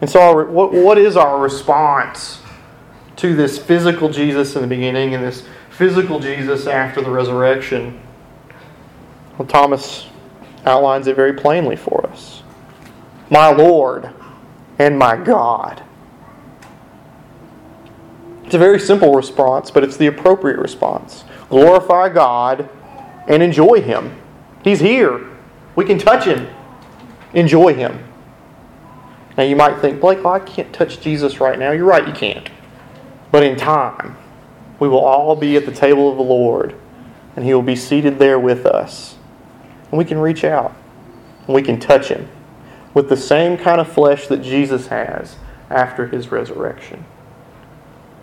And 0.00 0.08
so, 0.08 0.44
what, 0.46 0.72
what 0.72 0.98
is 0.98 1.16
our 1.16 1.40
response 1.40 2.40
to 3.16 3.34
this 3.34 3.58
physical 3.58 4.08
Jesus 4.08 4.56
in 4.56 4.62
the 4.62 4.68
beginning 4.68 5.14
and 5.14 5.24
this 5.24 5.44
physical 5.70 6.20
Jesus 6.20 6.66
after 6.66 7.00
the 7.00 7.10
resurrection? 7.10 8.00
Well, 9.38 9.48
Thomas 9.48 10.08
outlines 10.64 11.06
it 11.06 11.16
very 11.16 11.32
plainly 11.32 11.76
for 11.76 12.06
us. 12.06 12.42
My 13.30 13.48
Lord 13.48 14.10
and 14.78 14.98
my 14.98 15.16
God. 15.16 15.82
It's 18.44 18.54
a 18.54 18.58
very 18.58 18.78
simple 18.78 19.14
response, 19.14 19.70
but 19.70 19.82
it's 19.82 19.96
the 19.96 20.06
appropriate 20.06 20.58
response. 20.58 21.24
Glorify 21.48 22.10
God 22.10 22.68
and 23.26 23.42
enjoy 23.42 23.80
Him. 23.80 24.20
He's 24.62 24.80
here. 24.80 25.20
We 25.76 25.84
can 25.84 25.98
touch 25.98 26.24
Him. 26.24 26.48
Enjoy 27.32 27.74
Him. 27.74 27.98
Now 29.36 29.44
you 29.44 29.56
might 29.56 29.80
think, 29.80 30.00
Blake, 30.00 30.22
well, 30.22 30.34
I 30.34 30.40
can't 30.40 30.72
touch 30.72 31.00
Jesus 31.00 31.40
right 31.40 31.58
now. 31.58 31.72
You're 31.72 31.86
right, 31.86 32.06
you 32.06 32.12
can't. 32.12 32.48
But 33.34 33.42
in 33.42 33.56
time, 33.56 34.16
we 34.78 34.86
will 34.86 35.04
all 35.04 35.34
be 35.34 35.56
at 35.56 35.66
the 35.66 35.72
table 35.72 36.08
of 36.08 36.16
the 36.16 36.22
Lord, 36.22 36.72
and 37.34 37.44
He 37.44 37.52
will 37.52 37.62
be 37.62 37.74
seated 37.74 38.20
there 38.20 38.38
with 38.38 38.64
us. 38.64 39.16
And 39.90 39.98
we 39.98 40.04
can 40.04 40.18
reach 40.18 40.44
out 40.44 40.72
and 41.44 41.52
we 41.52 41.60
can 41.60 41.80
touch 41.80 42.10
him 42.10 42.28
with 42.94 43.08
the 43.08 43.16
same 43.16 43.56
kind 43.56 43.80
of 43.80 43.92
flesh 43.92 44.28
that 44.28 44.40
Jesus 44.40 44.86
has 44.86 45.34
after 45.68 46.06
his 46.06 46.30
resurrection. 46.30 47.04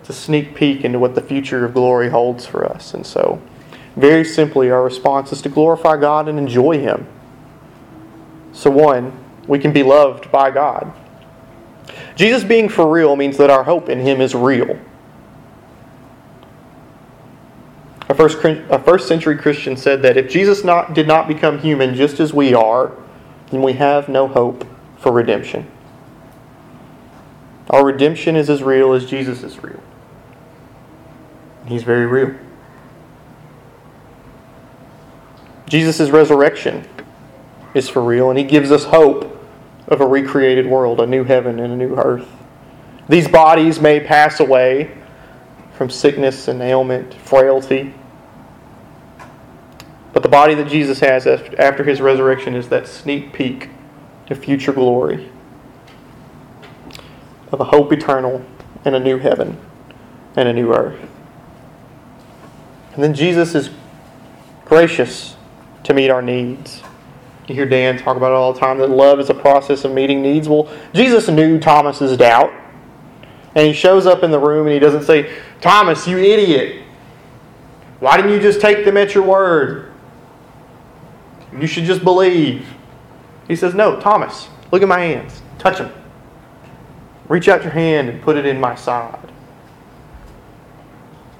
It's 0.00 0.08
a 0.08 0.14
sneak 0.14 0.54
peek 0.54 0.82
into 0.82 0.98
what 0.98 1.14
the 1.14 1.20
future 1.20 1.62
of 1.66 1.74
glory 1.74 2.08
holds 2.08 2.46
for 2.46 2.64
us. 2.64 2.94
And 2.94 3.04
so, 3.04 3.38
very 3.96 4.24
simply, 4.24 4.70
our 4.70 4.82
response 4.82 5.30
is 5.30 5.42
to 5.42 5.50
glorify 5.50 5.98
God 5.98 6.26
and 6.26 6.38
enjoy 6.38 6.78
him. 6.78 7.06
So, 8.54 8.70
one, 8.70 9.12
we 9.46 9.58
can 9.58 9.74
be 9.74 9.82
loved 9.82 10.32
by 10.32 10.50
God. 10.50 10.90
Jesus 12.16 12.42
being 12.44 12.70
for 12.70 12.90
real 12.90 13.14
means 13.14 13.36
that 13.36 13.50
our 13.50 13.64
hope 13.64 13.90
in 13.90 14.00
him 14.00 14.22
is 14.22 14.34
real. 14.34 14.80
A 18.12 18.14
first, 18.14 18.44
a 18.44 18.78
first 18.78 19.08
century 19.08 19.38
Christian 19.38 19.74
said 19.74 20.02
that 20.02 20.18
if 20.18 20.28
Jesus 20.28 20.64
not, 20.64 20.92
did 20.92 21.08
not 21.08 21.26
become 21.26 21.58
human 21.58 21.94
just 21.94 22.20
as 22.20 22.34
we 22.34 22.52
are, 22.52 22.92
then 23.50 23.62
we 23.62 23.72
have 23.72 24.10
no 24.10 24.28
hope 24.28 24.66
for 24.98 25.10
redemption. 25.10 25.66
Our 27.70 27.86
redemption 27.86 28.36
is 28.36 28.50
as 28.50 28.62
real 28.62 28.92
as 28.92 29.06
Jesus 29.06 29.42
is 29.42 29.62
real. 29.62 29.82
He's 31.64 31.84
very 31.84 32.04
real. 32.04 32.34
Jesus' 35.66 36.10
resurrection 36.10 36.86
is 37.72 37.88
for 37.88 38.02
real, 38.02 38.28
and 38.28 38.38
he 38.38 38.44
gives 38.44 38.70
us 38.70 38.84
hope 38.84 39.42
of 39.88 40.02
a 40.02 40.06
recreated 40.06 40.66
world, 40.66 41.00
a 41.00 41.06
new 41.06 41.24
heaven 41.24 41.58
and 41.58 41.72
a 41.72 41.76
new 41.76 41.96
earth. 41.96 42.28
These 43.08 43.28
bodies 43.28 43.80
may 43.80 44.00
pass 44.00 44.38
away 44.38 44.98
from 45.78 45.88
sickness 45.88 46.48
and 46.48 46.60
ailment, 46.60 47.14
frailty, 47.14 47.94
body 50.32 50.54
that 50.54 50.66
Jesus 50.66 51.00
has 51.00 51.26
after 51.26 51.84
his 51.84 52.00
resurrection 52.00 52.54
is 52.54 52.70
that 52.70 52.88
sneak 52.88 53.34
peek 53.34 53.68
to 54.26 54.34
future 54.34 54.72
glory 54.72 55.30
of 57.52 57.60
a 57.60 57.64
hope 57.64 57.92
eternal 57.92 58.42
and 58.86 58.94
a 58.94 58.98
new 58.98 59.18
heaven 59.18 59.60
and 60.34 60.48
a 60.48 60.52
new 60.54 60.72
earth. 60.72 60.98
And 62.94 63.04
then 63.04 63.12
Jesus 63.12 63.54
is 63.54 63.68
gracious 64.64 65.36
to 65.84 65.92
meet 65.92 66.08
our 66.08 66.22
needs. 66.22 66.82
You 67.46 67.54
hear 67.54 67.66
Dan 67.66 67.98
talk 67.98 68.16
about 68.16 68.30
it 68.32 68.36
all 68.36 68.54
the 68.54 68.60
time 68.60 68.78
that 68.78 68.88
love 68.88 69.20
is 69.20 69.28
a 69.28 69.34
process 69.34 69.84
of 69.84 69.92
meeting 69.92 70.22
needs. 70.22 70.48
Well, 70.48 70.66
Jesus 70.94 71.28
knew 71.28 71.60
Thomas's 71.60 72.16
doubt. 72.16 72.50
And 73.54 73.66
he 73.66 73.74
shows 73.74 74.06
up 74.06 74.22
in 74.22 74.30
the 74.30 74.38
room 74.38 74.66
and 74.66 74.72
he 74.72 74.78
doesn't 74.78 75.02
say, 75.02 75.30
Thomas, 75.60 76.08
you 76.08 76.16
idiot. 76.16 76.84
Why 78.00 78.16
didn't 78.16 78.32
you 78.32 78.40
just 78.40 78.62
take 78.62 78.86
them 78.86 78.96
at 78.96 79.14
your 79.14 79.24
word? 79.24 79.91
You 81.58 81.66
should 81.66 81.84
just 81.84 82.02
believe. 82.02 82.66
He 83.48 83.56
says, 83.56 83.74
No, 83.74 84.00
Thomas, 84.00 84.48
look 84.70 84.82
at 84.82 84.88
my 84.88 85.00
hands. 85.00 85.42
Touch 85.58 85.78
them. 85.78 85.92
Reach 87.28 87.48
out 87.48 87.62
your 87.62 87.72
hand 87.72 88.08
and 88.08 88.22
put 88.22 88.36
it 88.36 88.46
in 88.46 88.60
my 88.60 88.74
side. 88.74 89.30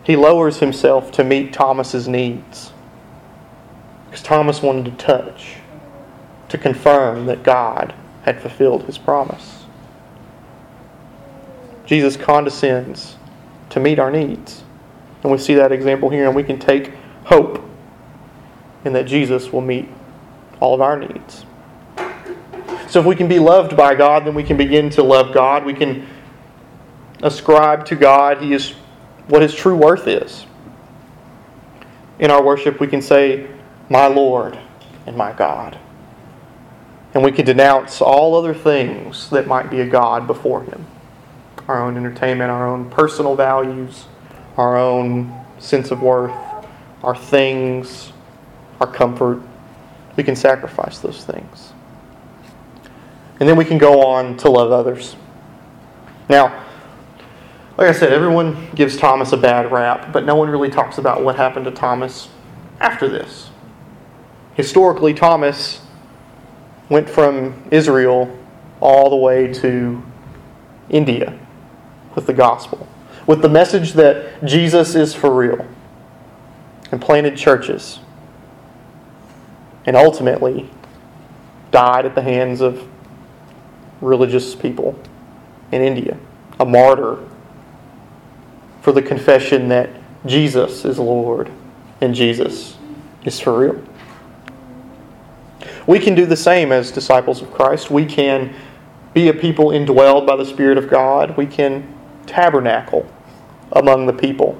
He 0.04 0.16
lowers 0.16 0.58
himself 0.58 1.12
to 1.12 1.24
meet 1.24 1.52
Thomas's 1.52 2.08
needs. 2.08 2.72
Because 4.06 4.22
Thomas 4.22 4.60
wanted 4.60 4.84
to 4.86 5.04
touch, 5.04 5.54
to 6.48 6.58
confirm 6.58 7.26
that 7.26 7.42
God 7.42 7.94
had 8.22 8.40
fulfilled 8.40 8.84
his 8.84 8.98
promise. 8.98 9.64
Jesus 11.86 12.16
condescends 12.16 13.16
to 13.70 13.80
meet 13.80 13.98
our 13.98 14.10
needs. 14.10 14.62
And 15.22 15.32
we 15.32 15.38
see 15.38 15.54
that 15.54 15.72
example 15.72 16.10
here, 16.10 16.26
and 16.26 16.36
we 16.36 16.42
can 16.42 16.58
take 16.58 16.92
hope 17.24 17.62
in 18.84 18.92
that 18.92 19.04
Jesus 19.06 19.52
will 19.52 19.60
meet 19.60 19.88
all 20.62 20.74
of 20.74 20.80
our 20.80 20.96
needs. 20.96 21.44
So 22.88 23.00
if 23.00 23.06
we 23.06 23.16
can 23.16 23.26
be 23.26 23.40
loved 23.40 23.76
by 23.76 23.96
God, 23.96 24.24
then 24.24 24.34
we 24.34 24.44
can 24.44 24.56
begin 24.56 24.90
to 24.90 25.02
love 25.02 25.34
God. 25.34 25.64
We 25.64 25.74
can 25.74 26.06
ascribe 27.20 27.84
to 27.86 27.96
God 27.96 28.40
He 28.40 28.52
is 28.52 28.70
what 29.26 29.42
His 29.42 29.52
true 29.52 29.74
worth 29.74 30.06
is. 30.06 30.46
In 32.20 32.30
our 32.30 32.42
worship, 32.44 32.78
we 32.78 32.86
can 32.86 33.02
say, 33.02 33.48
My 33.90 34.06
Lord 34.06 34.56
and 35.04 35.16
my 35.16 35.32
God. 35.32 35.76
And 37.12 37.24
we 37.24 37.32
can 37.32 37.44
denounce 37.44 38.00
all 38.00 38.36
other 38.36 38.54
things 38.54 39.30
that 39.30 39.48
might 39.48 39.68
be 39.68 39.80
a 39.80 39.86
God 39.86 40.28
before 40.28 40.62
Him 40.62 40.86
our 41.68 41.80
own 41.80 41.96
entertainment, 41.96 42.50
our 42.50 42.66
own 42.66 42.90
personal 42.90 43.36
values, 43.36 44.06
our 44.56 44.76
own 44.76 45.32
sense 45.58 45.92
of 45.92 46.02
worth, 46.02 46.34
our 47.04 47.16
things, 47.16 48.12
our 48.80 48.86
comfort 48.92 49.40
we 50.16 50.22
can 50.22 50.36
sacrifice 50.36 50.98
those 50.98 51.24
things. 51.24 51.72
And 53.40 53.48
then 53.48 53.56
we 53.56 53.64
can 53.64 53.78
go 53.78 54.06
on 54.06 54.36
to 54.38 54.50
love 54.50 54.70
others. 54.70 55.16
Now, 56.28 56.64
like 57.76 57.88
I 57.88 57.92
said, 57.92 58.12
everyone 58.12 58.70
gives 58.74 58.96
Thomas 58.96 59.32
a 59.32 59.36
bad 59.36 59.72
rap, 59.72 60.12
but 60.12 60.24
no 60.24 60.36
one 60.36 60.50
really 60.50 60.70
talks 60.70 60.98
about 60.98 61.24
what 61.24 61.36
happened 61.36 61.64
to 61.64 61.70
Thomas 61.70 62.28
after 62.80 63.08
this. 63.08 63.50
Historically, 64.54 65.14
Thomas 65.14 65.80
went 66.88 67.08
from 67.08 67.66
Israel 67.70 68.38
all 68.80 69.08
the 69.08 69.16
way 69.16 69.52
to 69.54 70.02
India 70.90 71.38
with 72.14 72.26
the 72.26 72.34
gospel, 72.34 72.86
with 73.26 73.40
the 73.40 73.48
message 73.48 73.94
that 73.94 74.44
Jesus 74.44 74.94
is 74.94 75.14
for 75.14 75.34
real, 75.34 75.66
and 76.90 77.00
planted 77.00 77.36
churches 77.36 78.00
and 79.86 79.96
ultimately 79.96 80.70
died 81.70 82.06
at 82.06 82.14
the 82.14 82.22
hands 82.22 82.60
of 82.60 82.86
religious 84.00 84.54
people 84.54 84.98
in 85.70 85.82
India, 85.82 86.18
a 86.60 86.64
martyr 86.64 87.18
for 88.82 88.92
the 88.92 89.02
confession 89.02 89.68
that 89.68 89.88
Jesus 90.26 90.84
is 90.84 90.98
Lord 90.98 91.50
and 92.00 92.14
Jesus 92.14 92.76
is 93.24 93.40
for 93.40 93.58
real. 93.58 93.82
We 95.86 95.98
can 95.98 96.14
do 96.14 96.26
the 96.26 96.36
same 96.36 96.70
as 96.70 96.90
disciples 96.90 97.42
of 97.42 97.52
Christ. 97.52 97.90
We 97.90 98.06
can 98.06 98.54
be 99.14 99.28
a 99.28 99.34
people 99.34 99.68
indwelled 99.68 100.26
by 100.26 100.36
the 100.36 100.44
Spirit 100.44 100.78
of 100.78 100.88
God. 100.88 101.36
We 101.36 101.46
can 101.46 101.92
tabernacle 102.26 103.06
among 103.72 104.06
the 104.06 104.12
people 104.12 104.58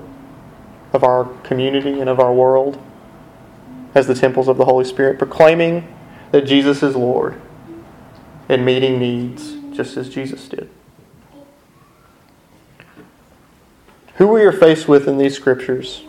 of 0.92 1.04
our 1.04 1.24
community 1.42 2.00
and 2.00 2.08
of 2.08 2.20
our 2.20 2.32
world 2.32 2.80
as 3.94 4.06
the 4.06 4.14
temples 4.14 4.48
of 4.48 4.56
the 4.56 4.64
Holy 4.64 4.84
Spirit, 4.84 5.18
proclaiming 5.18 5.92
that 6.30 6.42
Jesus 6.42 6.82
is 6.82 6.96
Lord 6.96 7.40
and 8.48 8.64
meeting 8.64 8.98
needs 8.98 9.56
just 9.72 9.96
as 9.96 10.08
Jesus 10.08 10.48
did. 10.48 10.68
Who 14.16 14.28
we 14.28 14.42
are 14.42 14.52
faced 14.52 14.88
with 14.88 15.08
in 15.08 15.18
these 15.18 15.34
scriptures, 15.34 16.04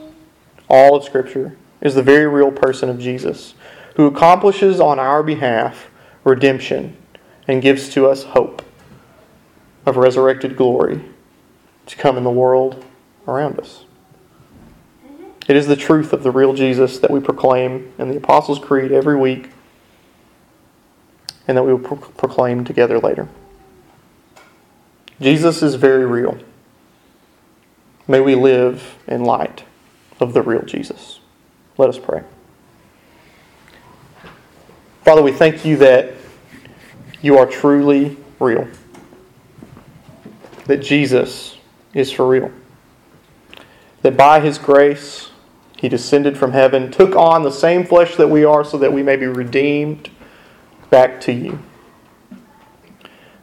all 0.70 0.96
of 0.96 1.04
Scripture, 1.04 1.58
is 1.82 1.96
the 1.96 2.04
very 2.04 2.28
real 2.28 2.52
person 2.52 2.90
of 2.90 3.00
Jesus, 3.00 3.56
who 3.96 4.08
accomplishes 4.08 4.80
on 4.80 5.00
our 5.00 5.24
behalf 5.24 5.90
redemption 6.24 6.98
and 7.48 7.62
gives 7.62 7.90
to 7.90 8.08
us 8.08 8.24
hope 8.24 8.62
of 9.86 9.98
resurrected 9.98 10.56
glory 10.56 11.04
to 11.86 11.96
come 11.96 12.18
in 12.18 12.24
the 12.24 12.30
world 12.30 12.86
around 13.28 13.60
us. 13.60 13.86
It 15.48 15.56
is 15.56 15.68
the 15.68 15.76
truth 15.76 16.14
of 16.14 16.24
the 16.24 16.32
real 16.32 16.54
Jesus 16.54 17.00
that 17.00 17.12
we 17.12 17.20
proclaim 17.20 17.92
in 17.98 18.10
the 18.10 18.18
Apostles' 18.18 18.60
Creed 18.60 18.92
every 18.92 19.18
week 19.18 19.50
and 21.48 21.58
that 21.58 21.64
we 21.64 21.74
will 21.74 21.80
pro- 21.80 21.98
proclaim 21.98 22.64
together 22.64 23.00
later. 23.00 23.28
Jesus 25.20 25.62
is 25.62 25.76
very 25.76 26.06
real. 26.06 26.38
May 28.08 28.20
we 28.20 28.36
live 28.36 28.98
in 29.08 29.24
light 29.24 29.64
of 30.20 30.34
the 30.34 30.42
real 30.42 30.64
Jesus. 30.64 31.20
Let 31.78 31.90
us 31.90 32.00
pray. 32.00 32.24
Father, 35.04 35.22
we 35.22 35.34
thank 35.34 35.66
you 35.66 35.76
that 35.78 36.14
you 37.22 37.38
are 37.38 37.46
truly 37.46 38.18
real, 38.40 38.68
that 40.66 40.78
Jesus 40.78 41.58
is 41.94 42.12
for 42.12 42.28
real, 42.28 42.52
that 44.02 44.16
by 44.16 44.40
his 44.40 44.58
grace 44.58 45.30
he 45.84 45.90
descended 45.90 46.38
from 46.38 46.54
heaven, 46.54 46.90
took 46.90 47.14
on 47.14 47.44
the 47.44 47.52
same 47.52 47.86
flesh 47.86 48.16
that 48.16 48.30
we 48.30 48.46
are 48.46 48.64
so 48.64 48.78
that 48.78 48.94
we 48.94 49.04
may 49.04 49.18
be 49.18 49.26
redeemed 49.26 50.10
back 50.90 51.20
to 51.20 51.34
you. 51.34 51.60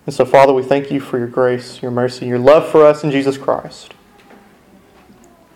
And 0.06 0.14
so, 0.14 0.24
Father, 0.24 0.54
we 0.54 0.62
thank 0.62 0.90
you 0.90 1.00
for 1.00 1.18
your 1.18 1.26
grace, 1.26 1.82
your 1.82 1.90
mercy, 1.90 2.24
your 2.24 2.38
love 2.38 2.66
for 2.66 2.86
us 2.86 3.04
in 3.04 3.10
Jesus 3.10 3.36
Christ, 3.36 3.92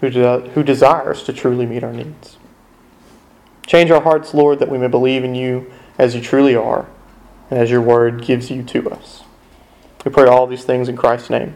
who, 0.01 0.11
de- 0.11 0.41
who 0.51 0.63
desires 0.63 1.23
to 1.23 1.33
truly 1.33 1.65
meet 1.65 1.83
our 1.83 1.93
needs. 1.95 2.37
Change 3.67 3.91
our 3.91 4.03
hearts, 4.03 4.35
Lord, 4.35 4.59
that 4.59 4.69
we 4.69 4.77
may 4.77 4.89
believe 4.89 5.25
in 5.25 5.35
you 5.35 5.73
as 5.97 6.15
you 6.15 6.21
truly 6.21 6.55
are 6.55 6.87
and 7.49 7.59
as 7.59 7.71
your 7.71 7.81
word 7.81 8.27
gives 8.27 8.51
you 8.51 8.63
to 8.63 8.91
us. 8.91 9.23
We 10.05 10.11
pray 10.11 10.27
all 10.27 10.47
these 10.47 10.65
things 10.65 10.91
in 10.91 10.99
Christ's 10.99 11.31
name. 11.31 11.55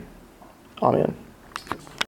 Amen. 0.83 1.15